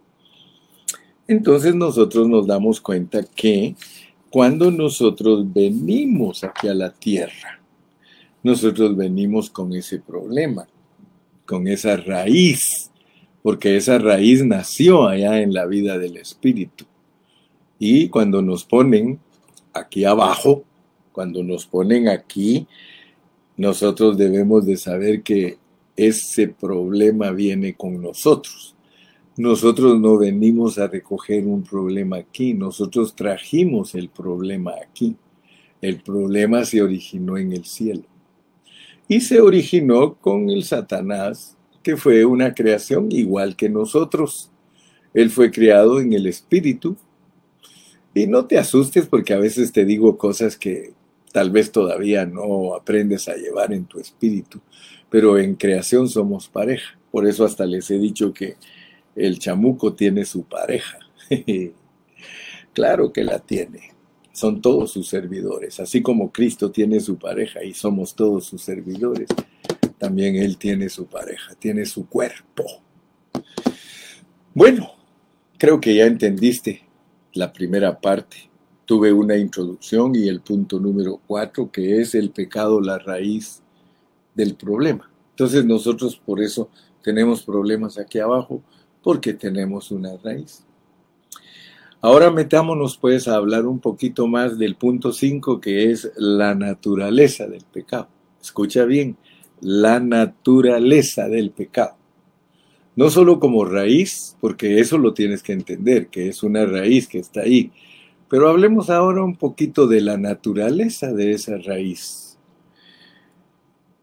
[1.28, 3.76] entonces nosotros nos damos cuenta que
[4.30, 7.62] cuando nosotros venimos aquí a la tierra,
[8.44, 10.68] nosotros venimos con ese problema
[11.50, 12.92] con esa raíz,
[13.42, 16.86] porque esa raíz nació allá en la vida del Espíritu.
[17.80, 19.20] Y cuando nos ponen
[19.74, 20.64] aquí abajo,
[21.12, 22.68] cuando nos ponen aquí,
[23.58, 25.58] nosotros debemos de saber que
[25.96, 28.76] ese problema viene con nosotros.
[29.36, 35.16] Nosotros no venimos a recoger un problema aquí, nosotros trajimos el problema aquí.
[35.82, 38.09] El problema se originó en el cielo
[39.10, 44.52] y se originó con el Satanás, que fue una creación igual que nosotros.
[45.16, 46.96] Él fue creado en el espíritu.
[48.14, 50.94] Y no te asustes porque a veces te digo cosas que
[51.34, 54.62] tal vez todavía no aprendes a llevar en tu espíritu,
[55.10, 57.00] pero en creación somos pareja.
[57.10, 58.58] Por eso hasta les he dicho que
[59.16, 61.00] el chamuco tiene su pareja.
[62.74, 63.99] claro que la tiene
[64.40, 65.82] son todos sus servidores.
[65.82, 69.28] Así como Cristo tiene su pareja y somos todos sus servidores,
[69.98, 72.64] también Él tiene su pareja, tiene su cuerpo.
[74.54, 74.92] Bueno,
[75.58, 76.84] creo que ya entendiste
[77.34, 78.50] la primera parte.
[78.86, 83.62] Tuve una introducción y el punto número cuatro, que es el pecado, la raíz
[84.36, 85.12] del problema.
[85.32, 86.70] Entonces nosotros por eso
[87.04, 88.64] tenemos problemas aquí abajo,
[89.04, 90.64] porque tenemos una raíz.
[92.02, 97.46] Ahora metámonos pues a hablar un poquito más del punto 5 que es la naturaleza
[97.46, 98.08] del pecado.
[98.42, 99.18] Escucha bien,
[99.60, 101.98] la naturaleza del pecado.
[102.96, 107.20] no solo como raíz, porque eso lo tienes que entender, que es una raíz que
[107.20, 107.72] está ahí,
[108.30, 112.38] pero hablemos ahora un poquito de la naturaleza de esa raíz.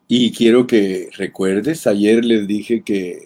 [0.09, 3.25] Y quiero que recuerdes, ayer les dije que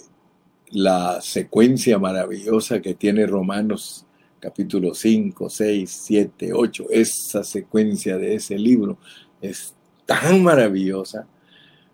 [0.70, 4.06] la secuencia maravillosa que tiene Romanos
[4.40, 8.98] capítulo 5, 6, 7, 8, esa secuencia de ese libro
[9.40, 9.74] es
[10.06, 11.28] tan maravillosa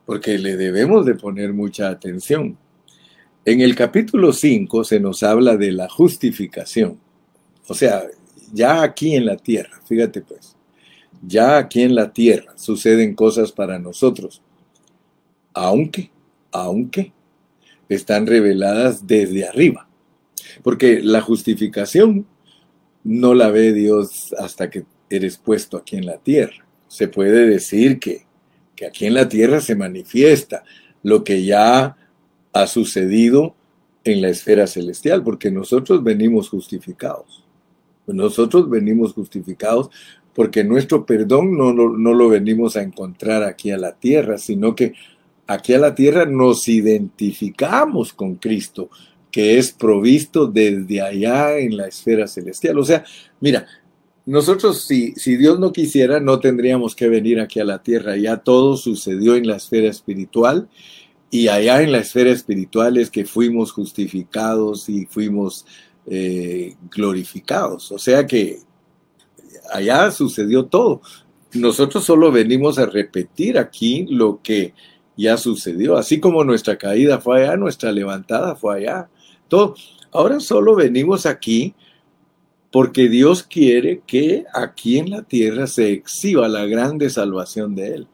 [0.07, 2.57] porque le debemos de poner mucha atención.
[3.45, 6.99] En el capítulo 5 se nos habla de la justificación.
[7.67, 8.05] O sea,
[8.53, 10.57] ya aquí en la tierra, fíjate pues,
[11.23, 14.43] ya aquí en la tierra suceden cosas para nosotros,
[15.53, 16.11] aunque,
[16.53, 17.13] aunque
[17.89, 19.89] están reveladas desde arriba.
[20.63, 22.27] Porque la justificación
[23.07, 26.67] no la ve Dios hasta que eres puesto aquí en la tierra.
[26.89, 28.27] Se puede decir que,
[28.75, 30.65] que aquí en la tierra se manifiesta
[31.03, 31.97] lo que ya
[32.53, 33.55] ha sucedido
[34.03, 37.45] en la esfera celestial, porque nosotros venimos justificados.
[38.07, 39.91] Nosotros venimos justificados
[40.35, 44.93] porque nuestro perdón no, no, lo venimos a encontrar aquí a la tierra, sino que
[45.47, 48.91] aquí a la tierra nos identificamos con Cristo,
[49.37, 52.79] que es provisto desde allá en la esfera celestial.
[52.79, 53.05] O sea,
[53.39, 53.67] mira,
[54.25, 58.17] nosotros si, si Dios no quisiera, no tendríamos que venir aquí a la tierra.
[58.17, 60.71] Ya todo sucedió en la esfera espiritual
[61.31, 65.67] y allá en la esfera espiritual es que fuimos justificados y fuimos
[66.07, 67.93] eh, glorificados.
[67.93, 68.61] O sea que
[69.71, 71.03] allá sucedió todo.
[71.53, 74.73] Nosotros solo venimos a repetir aquí lo que
[75.15, 75.99] ya sucedió.
[75.99, 79.11] Así como nuestra caída fue allá, nuestra levantada fue allá.
[79.49, 79.75] Todo.
[80.13, 81.75] Ahora solo venimos aquí
[82.71, 88.07] porque Dios quiere que aquí en la tierra se exhiba la grande salvación de Él.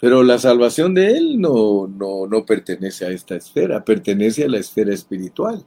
[0.00, 4.58] Pero la salvación de Él no, no, no pertenece a esta esfera, pertenece a la
[4.58, 5.64] esfera espiritual.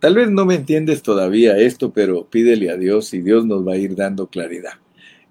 [0.00, 3.74] Tal vez no me entiendes todavía esto, pero pídele a Dios y Dios nos va
[3.74, 4.72] a ir dando claridad.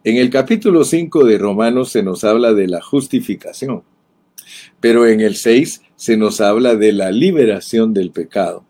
[0.06, 3.84] En el capítulo 5 de Romanos se nos habla de la justificación,
[4.80, 8.66] pero en el 6 se nos habla de la liberación del pecado.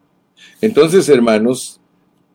[0.59, 1.79] Entonces, hermanos,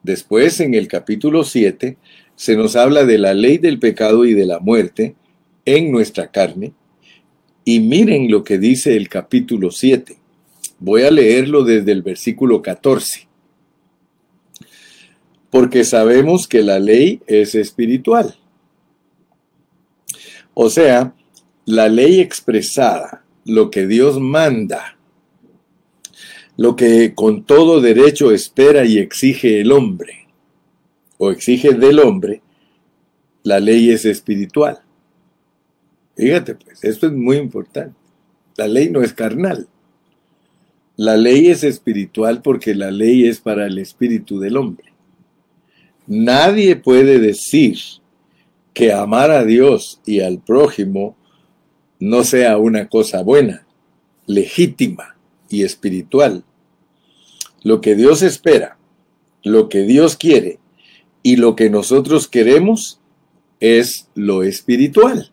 [0.03, 1.99] después en el capítulo 7
[2.35, 5.15] se nos habla de la ley del pecado y de la muerte,
[5.67, 6.73] en nuestra carne.
[7.63, 10.17] Y miren lo que dice el capítulo 7.
[10.79, 13.29] Voy a leerlo desde el versículo 14.
[15.51, 18.35] Porque sabemos que la ley es espiritual.
[20.55, 21.15] O sea,
[21.67, 24.99] la ley expresada, lo que Dios manda,
[26.57, 30.27] lo que con todo derecho espera y exige el hombre,
[31.19, 32.43] o exige del hombre,
[33.43, 34.81] la ley es espiritual.
[36.17, 37.97] Fíjate, pues, esto es muy importante.
[38.57, 39.69] La ley no es carnal.
[40.97, 44.93] La ley es espiritual porque la ley es para el espíritu del hombre.
[46.07, 47.77] Nadie puede decir
[48.73, 51.17] que amar a Dios y al prójimo
[51.99, 53.67] no sea una cosa buena,
[54.27, 55.17] legítima
[55.49, 56.45] y espiritual.
[57.63, 58.79] Lo que Dios espera,
[59.43, 60.59] lo que Dios quiere
[61.23, 63.01] y lo que nosotros queremos
[63.61, 65.33] es lo espiritual.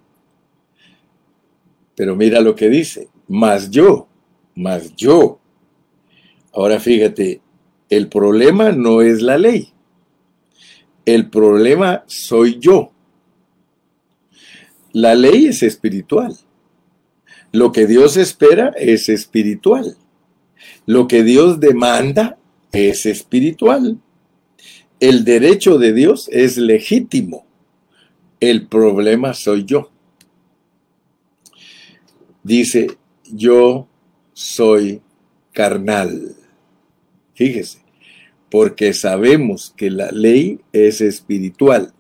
[1.96, 4.08] Pero mira lo que dice, más yo,
[4.56, 5.40] más yo.
[6.54, 7.42] Ahora fíjate,
[7.90, 9.74] el problema no es la ley.
[11.06, 12.92] El problema soy yo.
[14.94, 16.38] La ley es espiritual.
[17.54, 19.96] Lo que Dios espera es espiritual.
[20.86, 22.38] Lo que Dios demanda
[22.74, 23.98] es espiritual.
[25.00, 27.46] El derecho de Dios es legítimo.
[28.42, 29.94] El problema soy yo
[32.44, 33.88] dice, yo
[34.34, 35.02] soy
[35.54, 36.36] carnal.
[37.34, 37.80] Fíjese,
[38.52, 41.94] porque sabemos que la ley es espiritual,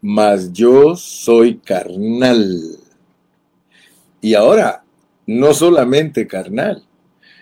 [0.00, 2.78] mas yo soy carnal.
[4.22, 4.84] Y ahora,
[5.26, 6.82] no solamente carnal,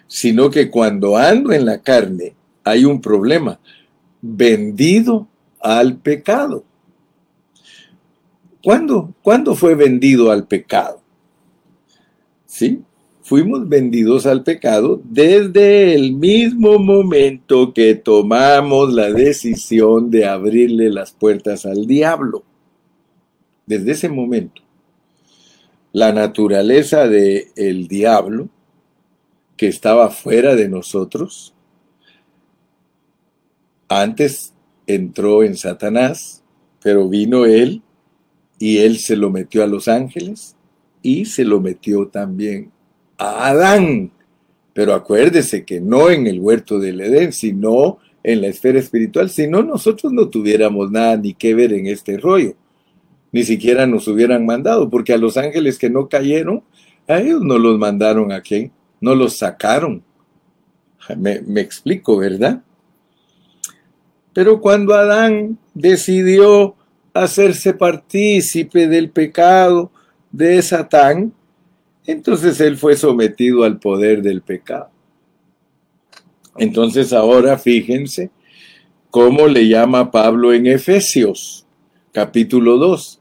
[0.09, 3.61] sino que cuando ando en la carne hay un problema,
[4.21, 5.29] vendido
[5.61, 6.65] al pecado.
[8.65, 11.01] ¿Cuándo, ¿Cuándo fue vendido al pecado?
[12.51, 12.83] ¿sí?
[13.23, 21.13] Fuimos vendidos al pecado desde el mismo momento que tomamos la decisión de abrirle las
[21.13, 22.43] puertas al diablo.
[23.67, 24.63] Desde ese momento.
[25.93, 28.49] La naturaleza del el diablo,
[29.57, 31.55] que estaba fuera de nosotros,
[33.89, 34.55] antes
[34.87, 36.43] entró en Satanás,
[36.83, 37.83] pero vino él
[38.59, 40.55] y él se lo metió a los ángeles
[41.03, 42.71] y se lo metió también
[43.19, 44.13] a Adán,
[44.73, 49.49] Pero acuérdese que no en el huerto del Edén, sino en la esfera espiritual, si
[49.49, 52.55] no nosotros no tuviéramos nada ni que ver en este rollo,
[53.33, 56.63] ni siquiera nos hubieran mandado, porque a los ángeles que no cayeron,
[57.07, 60.03] a ellos no los mandaron a quién, no los sacaron.
[61.17, 62.63] Me, me explico, ¿verdad?
[64.33, 66.77] Pero cuando Adán decidió
[67.15, 69.91] hacerse partícipe del pecado
[70.31, 71.33] de Satán,
[72.07, 74.91] entonces él fue sometido al poder del pecado.
[76.57, 78.31] Entonces ahora fíjense
[79.11, 81.67] cómo le llama Pablo en Efesios,
[82.13, 83.20] capítulo 2.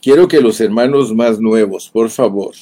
[0.00, 2.54] Quiero que los hermanos más nuevos, por favor,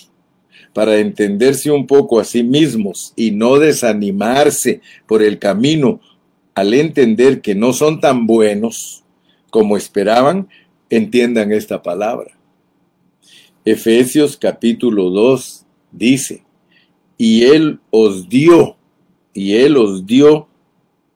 [0.72, 6.00] para entenderse un poco a sí mismos y no desanimarse por el camino
[6.54, 9.04] al entender que no son tan buenos
[9.50, 10.48] como esperaban,
[10.88, 12.36] entiendan esta palabra.
[13.64, 16.44] Efesios capítulo 2 dice,
[17.18, 18.76] y Él os dio,
[19.34, 20.48] y Él os dio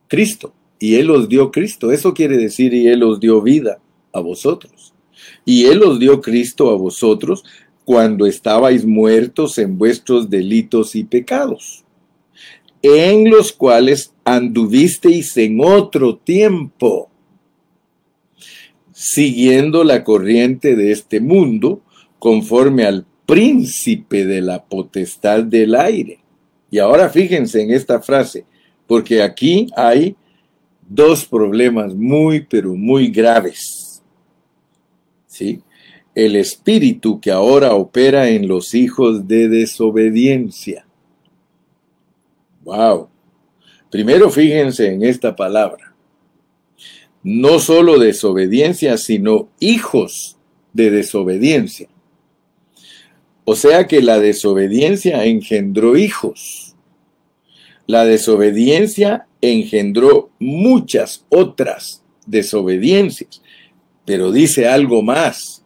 [0.09, 1.93] Cristo, y Él os dio Cristo.
[1.93, 3.79] Eso quiere decir, y Él os dio vida
[4.12, 4.93] a vosotros.
[5.45, 7.45] Y Él os dio Cristo a vosotros
[7.84, 11.84] cuando estabais muertos en vuestros delitos y pecados,
[12.82, 17.11] en los cuales anduvisteis en otro tiempo,
[18.93, 21.82] siguiendo la corriente de este mundo,
[22.18, 26.20] conforme al príncipe de la potestad del aire.
[26.70, 28.45] Y ahora fíjense en esta frase,
[28.86, 30.14] porque aquí hay
[30.88, 33.80] dos problemas muy, pero muy graves.
[36.14, 40.86] El espíritu que ahora opera en los hijos de desobediencia.
[42.62, 43.09] Wow.
[43.91, 45.95] Primero fíjense en esta palabra.
[47.22, 50.36] No solo desobediencia, sino hijos
[50.72, 51.88] de desobediencia.
[53.45, 56.76] O sea que la desobediencia engendró hijos.
[57.86, 63.43] La desobediencia engendró muchas otras desobediencias.
[64.11, 65.64] Pero dice algo más.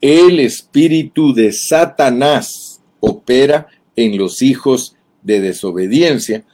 [0.00, 3.66] El espíritu de Satanás opera
[3.96, 6.44] en los hijos de desobediencia.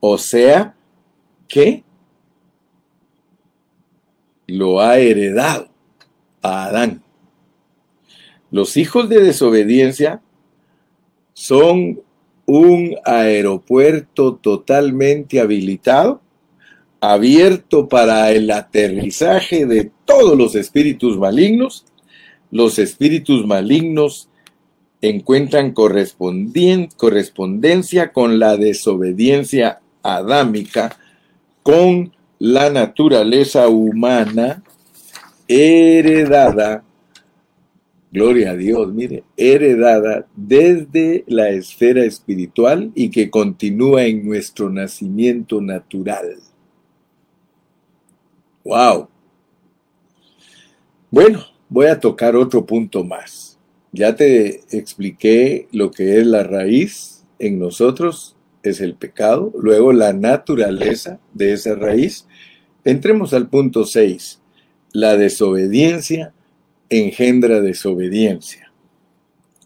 [0.00, 0.74] O sea
[1.46, 1.84] que
[4.48, 5.68] lo ha heredado
[6.42, 7.00] a Adán.
[8.50, 10.20] Los hijos de desobediencia
[11.34, 12.02] son
[12.46, 16.20] un aeropuerto totalmente habilitado,
[17.12, 21.84] abierto para el aterrizaje de todos los espíritus malignos.
[22.50, 24.28] Los espíritus malignos
[25.00, 30.96] encuentran correspondencia con la desobediencia adámica,
[31.62, 34.62] con la naturaleza humana
[35.46, 36.84] heredada
[38.14, 45.60] gloria a Dios, mire, heredada desde la esfera espiritual y que continúa en nuestro nacimiento
[45.60, 46.36] natural.
[48.64, 49.08] ¡Wow!
[51.10, 53.58] Bueno, voy a tocar otro punto más.
[53.92, 60.12] Ya te expliqué lo que es la raíz en nosotros, es el pecado, luego la
[60.12, 62.26] naturaleza de esa raíz.
[62.84, 64.40] Entremos al punto 6,
[64.92, 66.32] la desobediencia
[66.88, 68.72] engendra desobediencia.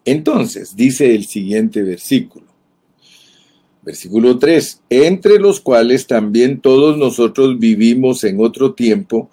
[0.04, 2.47] Entonces, dice el siguiente versículo.
[3.88, 9.30] Versículo 3, entre los cuales también todos nosotros vivimos en otro tiempo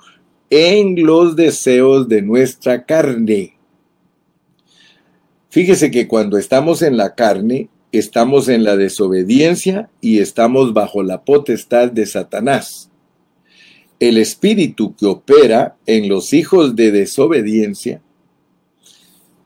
[0.49, 3.57] en los deseos de nuestra carne.
[5.49, 11.25] Fíjese que cuando estamos en la carne, estamos en la desobediencia y estamos bajo la
[11.25, 12.89] potestad de Satanás
[13.99, 18.01] el espíritu que opera en los hijos de desobediencia,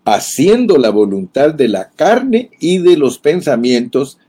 [0.05, 4.20] haciendo la voluntad de la carne y de los pensamientos,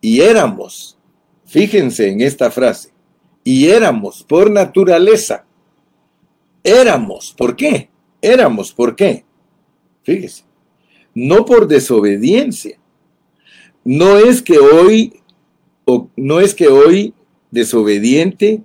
[0.00, 0.98] y éramos,
[1.46, 2.90] fíjense en esta frase,
[3.44, 5.44] y éramos por naturaleza,
[6.62, 7.90] éramos, ¿por qué?
[8.22, 9.24] Éramos, ¿por qué?
[10.02, 10.44] Fíjese,
[11.14, 12.78] no por desobediencia,
[13.84, 15.20] no es que hoy,
[15.84, 17.14] o no es que hoy
[17.50, 18.62] desobediente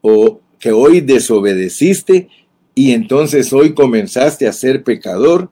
[0.00, 2.28] o que hoy desobedeciste
[2.74, 5.50] y entonces hoy comenzaste a ser pecador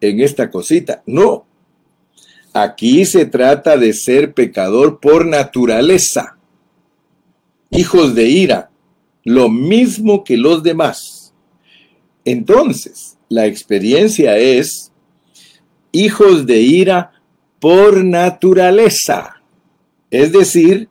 [0.00, 1.02] en esta cosita.
[1.06, 1.45] No,
[2.62, 6.36] aquí se trata de ser pecador por naturaleza,
[7.70, 8.70] hijos de ira,
[9.24, 11.34] lo mismo que los demás.
[12.24, 14.92] Entonces, la experiencia es
[15.92, 17.12] hijos de ira
[17.60, 19.42] por naturaleza.
[20.10, 20.88] Es decir,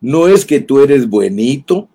[0.00, 1.88] no es que tú eres buenito,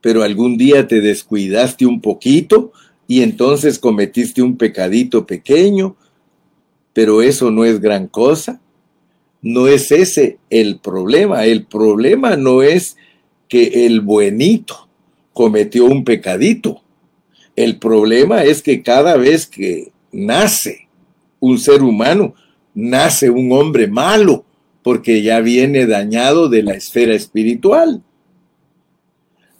[0.00, 2.72] pero algún día te descuidaste un poquito
[3.06, 5.96] y entonces cometiste un pecadito pequeño,
[7.00, 8.60] pero eso no es gran cosa.
[9.40, 11.46] no es ese el problema.
[11.46, 12.98] El problema no es
[13.48, 14.86] que el buenito
[15.32, 16.82] cometió un pecadito.
[17.56, 20.88] El problema es que cada vez que nace
[21.38, 22.34] un ser humano,
[22.74, 24.44] nace un hombre malo,
[24.82, 28.02] porque ya viene dañado de la esfera espiritual.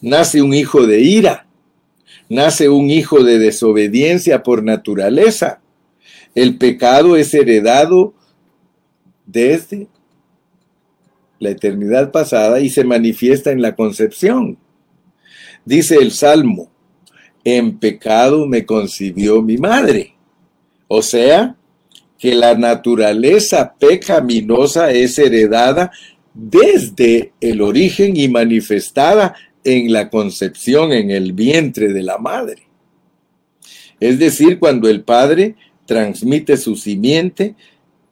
[0.03, 1.47] Nace un hijo de ira,
[2.29, 5.60] nace un hijo de desobediencia por naturaleza.
[6.35, 8.15] El pecado es heredado
[9.27, 9.89] desde
[11.39, 14.59] la eternidad pasada y se manifiesta en la concepción.
[15.65, 16.71] Dice el Salmo,
[17.45, 20.15] en pecado me concibió mi madre.
[20.89, 21.57] O sea,
[22.19, 25.91] que la naturaleza pecaminosa es heredada
[26.35, 32.63] desde el origen y manifestada en la concepción en el vientre de la madre.
[33.99, 35.57] Es decir, cuando el padre
[35.91, 37.57] transmite su simiente,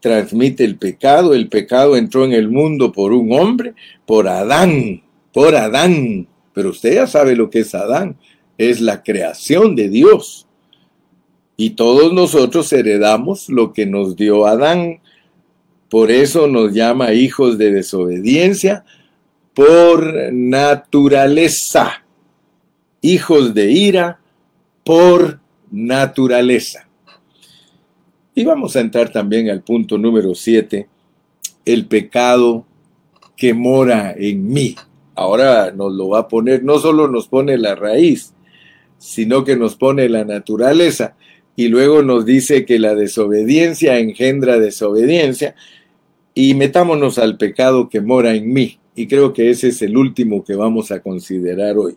[0.01, 3.75] transmite el pecado, el pecado entró en el mundo por un hombre,
[4.05, 5.01] por Adán,
[5.33, 6.27] por Adán.
[6.53, 8.17] Pero usted ya sabe lo que es Adán,
[8.59, 10.49] es la creación de Dios.
[11.57, 14.99] Y todos nosotros heredamos lo que nos dio Adán.
[15.89, 18.85] Por eso nos llama hijos de desobediencia
[19.55, 22.05] por naturaleza.
[23.03, 24.19] Hijos de ira
[24.83, 25.39] por
[25.71, 26.88] naturaleza.
[28.39, 30.87] Y vamos a entrar también al punto número 7,
[31.65, 32.65] el pecado
[33.37, 34.77] que mora en mí.
[35.17, 38.35] Ahora nos lo va a poner, no solo nos pone la raíz,
[38.97, 41.17] sino que nos pone la naturaleza
[41.57, 45.57] y luego nos dice que la desobediencia engendra desobediencia
[46.33, 48.79] y metámonos al pecado que mora en mí.
[48.95, 51.97] Y creo que ese es el último que vamos a considerar hoy.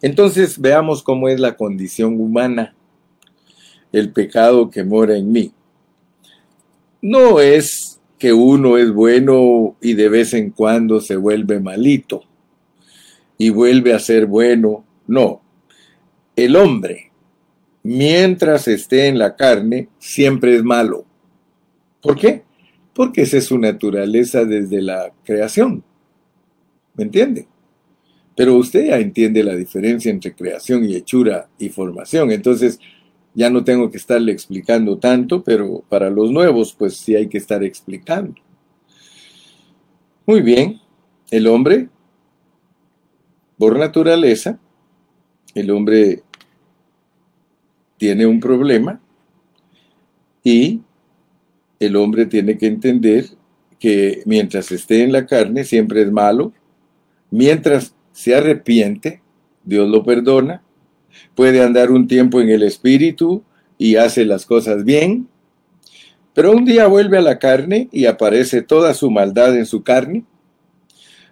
[0.00, 2.74] Entonces veamos cómo es la condición humana
[3.92, 5.52] el pecado que mora en mí.
[7.02, 12.22] No es que uno es bueno y de vez en cuando se vuelve malito
[13.38, 14.84] y vuelve a ser bueno.
[15.06, 15.40] No.
[16.36, 17.10] El hombre,
[17.82, 21.06] mientras esté en la carne, siempre es malo.
[22.02, 22.42] ¿Por qué?
[22.94, 25.82] Porque esa es su naturaleza desde la creación.
[26.94, 27.48] ¿Me entiende?
[28.36, 32.30] Pero usted ya entiende la diferencia entre creación y hechura y formación.
[32.30, 32.78] Entonces,
[33.34, 37.38] ya no tengo que estarle explicando tanto, pero para los nuevos, pues sí hay que
[37.38, 38.34] estar explicando.
[40.26, 40.80] Muy bien,
[41.30, 41.88] el hombre,
[43.58, 44.58] por naturaleza,
[45.54, 46.22] el hombre
[47.96, 49.00] tiene un problema
[50.42, 50.80] y
[51.78, 53.26] el hombre tiene que entender
[53.78, 56.52] que mientras esté en la carne siempre es malo,
[57.30, 59.22] mientras se arrepiente,
[59.64, 60.62] Dios lo perdona,
[61.34, 63.42] puede andar un tiempo en el espíritu
[63.78, 65.28] y hace las cosas bien,
[66.34, 70.24] pero un día vuelve a la carne y aparece toda su maldad en su carne.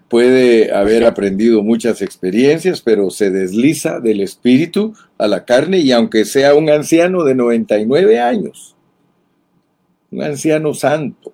[0.09, 6.25] Puede haber aprendido muchas experiencias, pero se desliza del espíritu a la carne y aunque
[6.25, 8.75] sea un anciano de 99 años,
[10.11, 11.33] un anciano santo,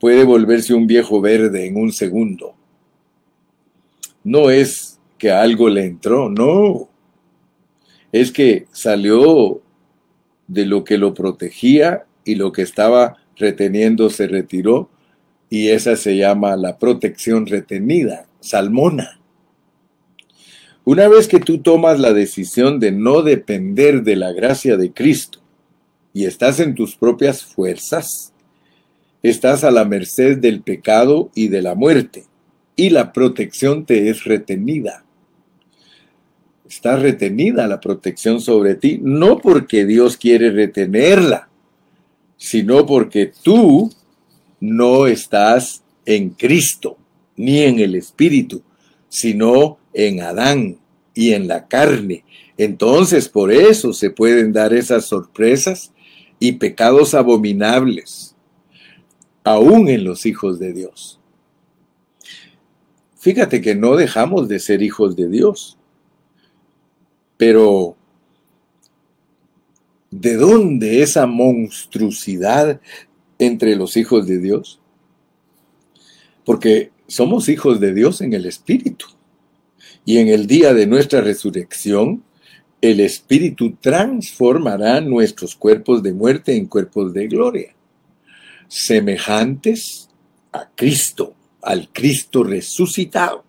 [0.00, 2.54] puede volverse un viejo verde en un segundo.
[4.24, 6.88] No es que algo le entró, no
[8.12, 9.62] es que salió
[10.46, 14.90] de lo que lo protegía y lo que estaba reteniendo se retiró
[15.48, 19.18] y esa se llama la protección retenida, salmona.
[20.84, 25.40] Una vez que tú tomas la decisión de no depender de la gracia de Cristo
[26.12, 28.32] y estás en tus propias fuerzas,
[29.22, 32.24] estás a la merced del pecado y de la muerte,
[32.74, 35.04] y la protección te es retenida
[36.72, 41.50] está retenida la protección sobre ti, no porque Dios quiere retenerla,
[42.38, 43.92] sino porque tú
[44.58, 46.96] no estás en Cristo,
[47.36, 48.62] ni en el Espíritu,
[49.10, 50.78] sino en Adán
[51.12, 52.24] y en la carne.
[52.56, 55.92] Entonces, por eso se pueden dar esas sorpresas
[56.38, 58.34] y pecados abominables,
[59.44, 61.20] aún en los hijos de Dios.
[63.18, 65.76] Fíjate que no dejamos de ser hijos de Dios.
[67.44, 67.96] Pero,
[70.12, 72.80] ¿de dónde esa monstruosidad
[73.36, 74.80] entre los hijos de Dios?
[76.44, 79.06] Porque somos hijos de Dios en el Espíritu.
[80.04, 82.22] Y en el día de nuestra resurrección,
[82.80, 87.74] el Espíritu transformará nuestros cuerpos de muerte en cuerpos de gloria,
[88.68, 90.08] semejantes
[90.52, 93.44] a Cristo, al Cristo resucitado.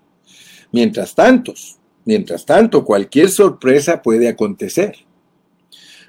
[0.71, 1.53] Mientras tanto,
[2.05, 4.95] Mientras tanto, cualquier sorpresa puede acontecer.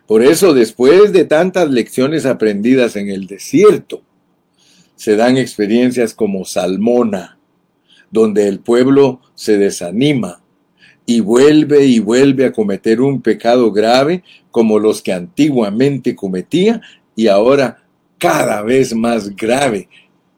[0.07, 4.03] Por eso, después de tantas lecciones aprendidas en el desierto,
[4.97, 7.39] se dan experiencias como Salmona,
[8.11, 10.43] donde el pueblo se desanima
[11.07, 16.81] y vuelve y vuelve a cometer un pecado grave como los que antiguamente cometía
[17.17, 17.85] y ahora
[18.19, 19.89] cada vez más grave.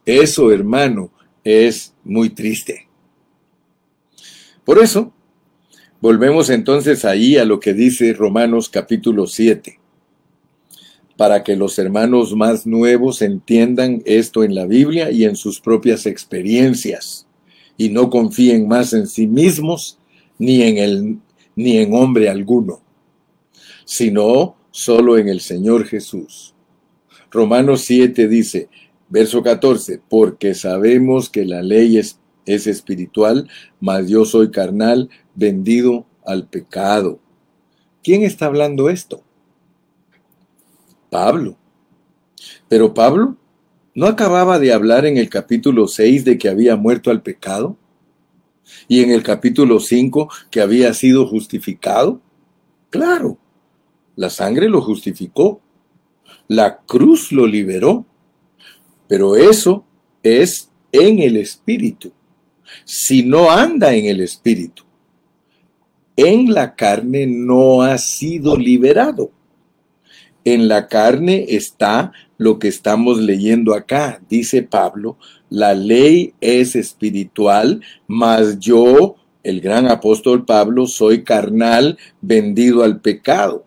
[0.05, 1.11] Eso, hermano,
[1.45, 2.89] es muy triste.
[4.65, 5.13] Por eso,
[6.01, 9.79] volvemos entonces ahí a lo que dice Romanos capítulo 7,
[11.17, 16.07] para que los hermanos más nuevos entiendan esto en la Biblia y en sus propias
[16.07, 17.27] experiencias,
[17.79, 19.99] y no confíen más en sí mismos
[20.39, 21.19] ni en, el,
[21.55, 22.81] ni en hombre alguno,
[23.85, 26.55] sino solo en el Señor Jesús.
[27.31, 28.69] Romanos 7 dice,
[29.09, 33.49] verso 14, porque sabemos que la ley es, es espiritual,
[33.81, 37.21] mas yo soy carnal, vendido al pecado.
[38.03, 39.23] ¿Quién está hablando esto?
[41.11, 41.57] Pablo.
[42.69, 43.37] Pero Pablo
[43.95, 47.77] no acababa de hablar en el capítulo 6 de que había muerto al pecado
[48.89, 52.21] y en el capítulo 5 que había sido justificado.
[52.91, 53.39] Claro,
[54.17, 55.61] la sangre lo justificó,
[56.49, 58.07] la cruz lo liberó,
[59.09, 59.85] pero eso
[60.23, 62.13] es en el espíritu.
[62.85, 64.86] Si no anda en el espíritu,
[66.17, 69.31] en la carne no ha sido liberado.
[70.45, 74.21] En la carne está lo que estamos leyendo acá.
[74.29, 75.19] Dice Pablo,
[75.51, 83.65] la ley es espiritual, mas yo, el gran apóstol Pablo, soy carnal, vendido al pecado.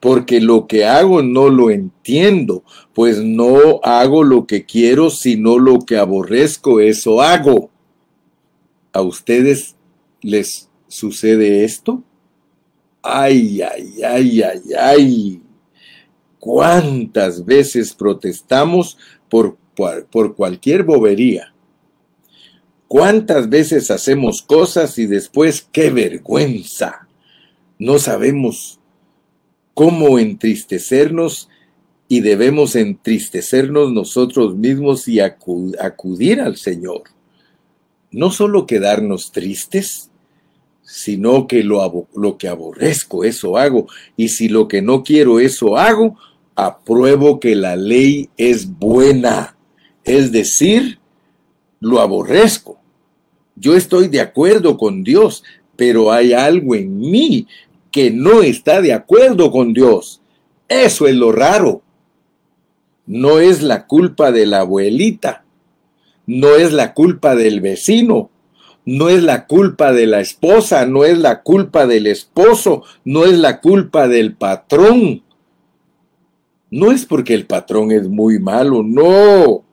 [0.00, 2.64] Porque lo que hago no lo entiendo,
[2.94, 7.70] pues no hago lo que quiero, sino lo que aborrezco, eso hago.
[8.92, 9.76] ¿A ustedes
[10.22, 12.02] les sucede esto?
[13.02, 15.42] Ay, ay, ay, ay, ay.
[16.38, 19.56] ¿Cuántas veces protestamos por,
[20.10, 21.54] por, cualquier bobería?
[22.88, 27.08] ¿Cuántas veces hacemos cosas y después qué vergüenza?
[27.78, 28.80] No sabemos
[29.74, 31.48] cómo entristecernos
[32.08, 37.04] y debemos entristecernos nosotros mismos y acudir al Señor.
[38.10, 40.09] No solo quedarnos tristes,
[40.92, 43.86] sino que lo, lo, que aborrezco, eso hago,
[44.16, 46.16] y si lo que no quiero, eso hago,
[46.56, 49.56] apruebo que la ley es buena,
[50.02, 50.98] es decir,
[51.78, 52.80] lo aborrezco.
[53.54, 55.44] Yo estoy de acuerdo con Dios,
[55.76, 57.46] pero hay algo en mí
[57.92, 60.20] que no está de acuerdo con Dios.
[60.68, 61.82] Eso es lo raro.
[63.06, 65.44] No es la culpa de la abuelita,
[66.26, 68.28] no es la culpa del vecino,
[68.84, 73.38] no es la culpa de la esposa, no es la culpa del esposo, no es
[73.38, 75.22] la culpa del patrón.
[76.70, 79.64] No es porque el patrón es muy malo, no.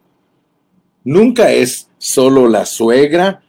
[1.04, 3.44] Nunca es solo la suegra.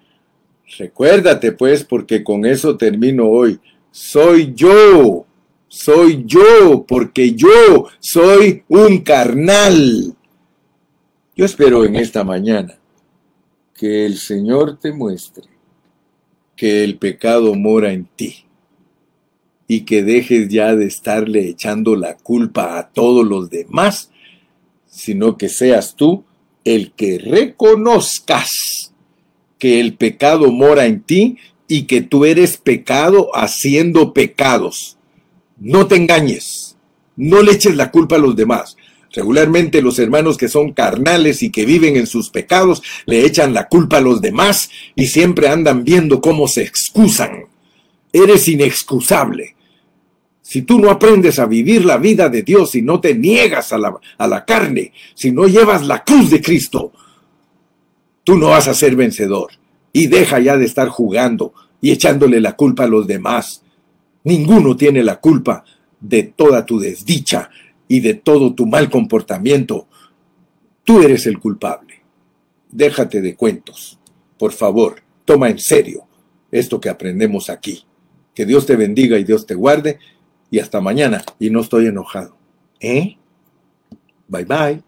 [0.79, 3.59] Recuérdate pues, porque con eso termino hoy.
[3.91, 5.27] Soy yo,
[5.67, 10.15] soy yo, porque yo soy un carnal.
[11.35, 12.78] Yo espero en esta mañana
[13.79, 15.45] que el Señor te muestre
[16.57, 18.45] que el pecado mora en ti
[19.69, 24.11] y que dejes ya de estarle echando la culpa a todos los demás,
[24.87, 26.25] sino que seas tú
[26.65, 28.51] el que reconozcas
[29.59, 31.37] que el pecado mora en ti
[31.69, 34.99] y que tú eres pecado haciendo pecados.
[35.59, 36.77] No te engañes,
[37.15, 38.77] no le eches la culpa a los demás.
[39.19, 43.67] Regularmente los hermanos que son carnales y que viven en sus pecados le echan la
[43.67, 47.47] culpa a los demás y siempre andan viendo cómo se excusan.
[48.13, 49.57] Eres inexcusable.
[50.41, 53.79] Si tú no aprendes a vivir la vida de Dios y no te niegas a
[53.79, 56.93] la, a la carne, si no llevas la cruz de Cristo,
[58.23, 59.49] tú no vas a ser vencedor.
[59.93, 63.65] Y deja ya de estar jugando y echándole la culpa a los demás.
[64.23, 65.65] Ninguno tiene la culpa
[66.01, 67.51] de toda tu desdicha
[67.89, 69.89] y de todo tu mal comportamiento.
[70.85, 72.03] Tú eres el culpable.
[72.71, 73.99] Déjate de cuentos.
[74.39, 76.07] Por favor, toma en serio
[76.51, 77.85] esto que aprendemos aquí.
[78.35, 79.99] Que Dios te bendiga y Dios te guarde
[80.51, 81.25] y hasta mañana.
[81.39, 82.37] Y no estoy enojado.
[82.81, 83.17] ¿Eh?
[84.29, 84.88] Bye bye.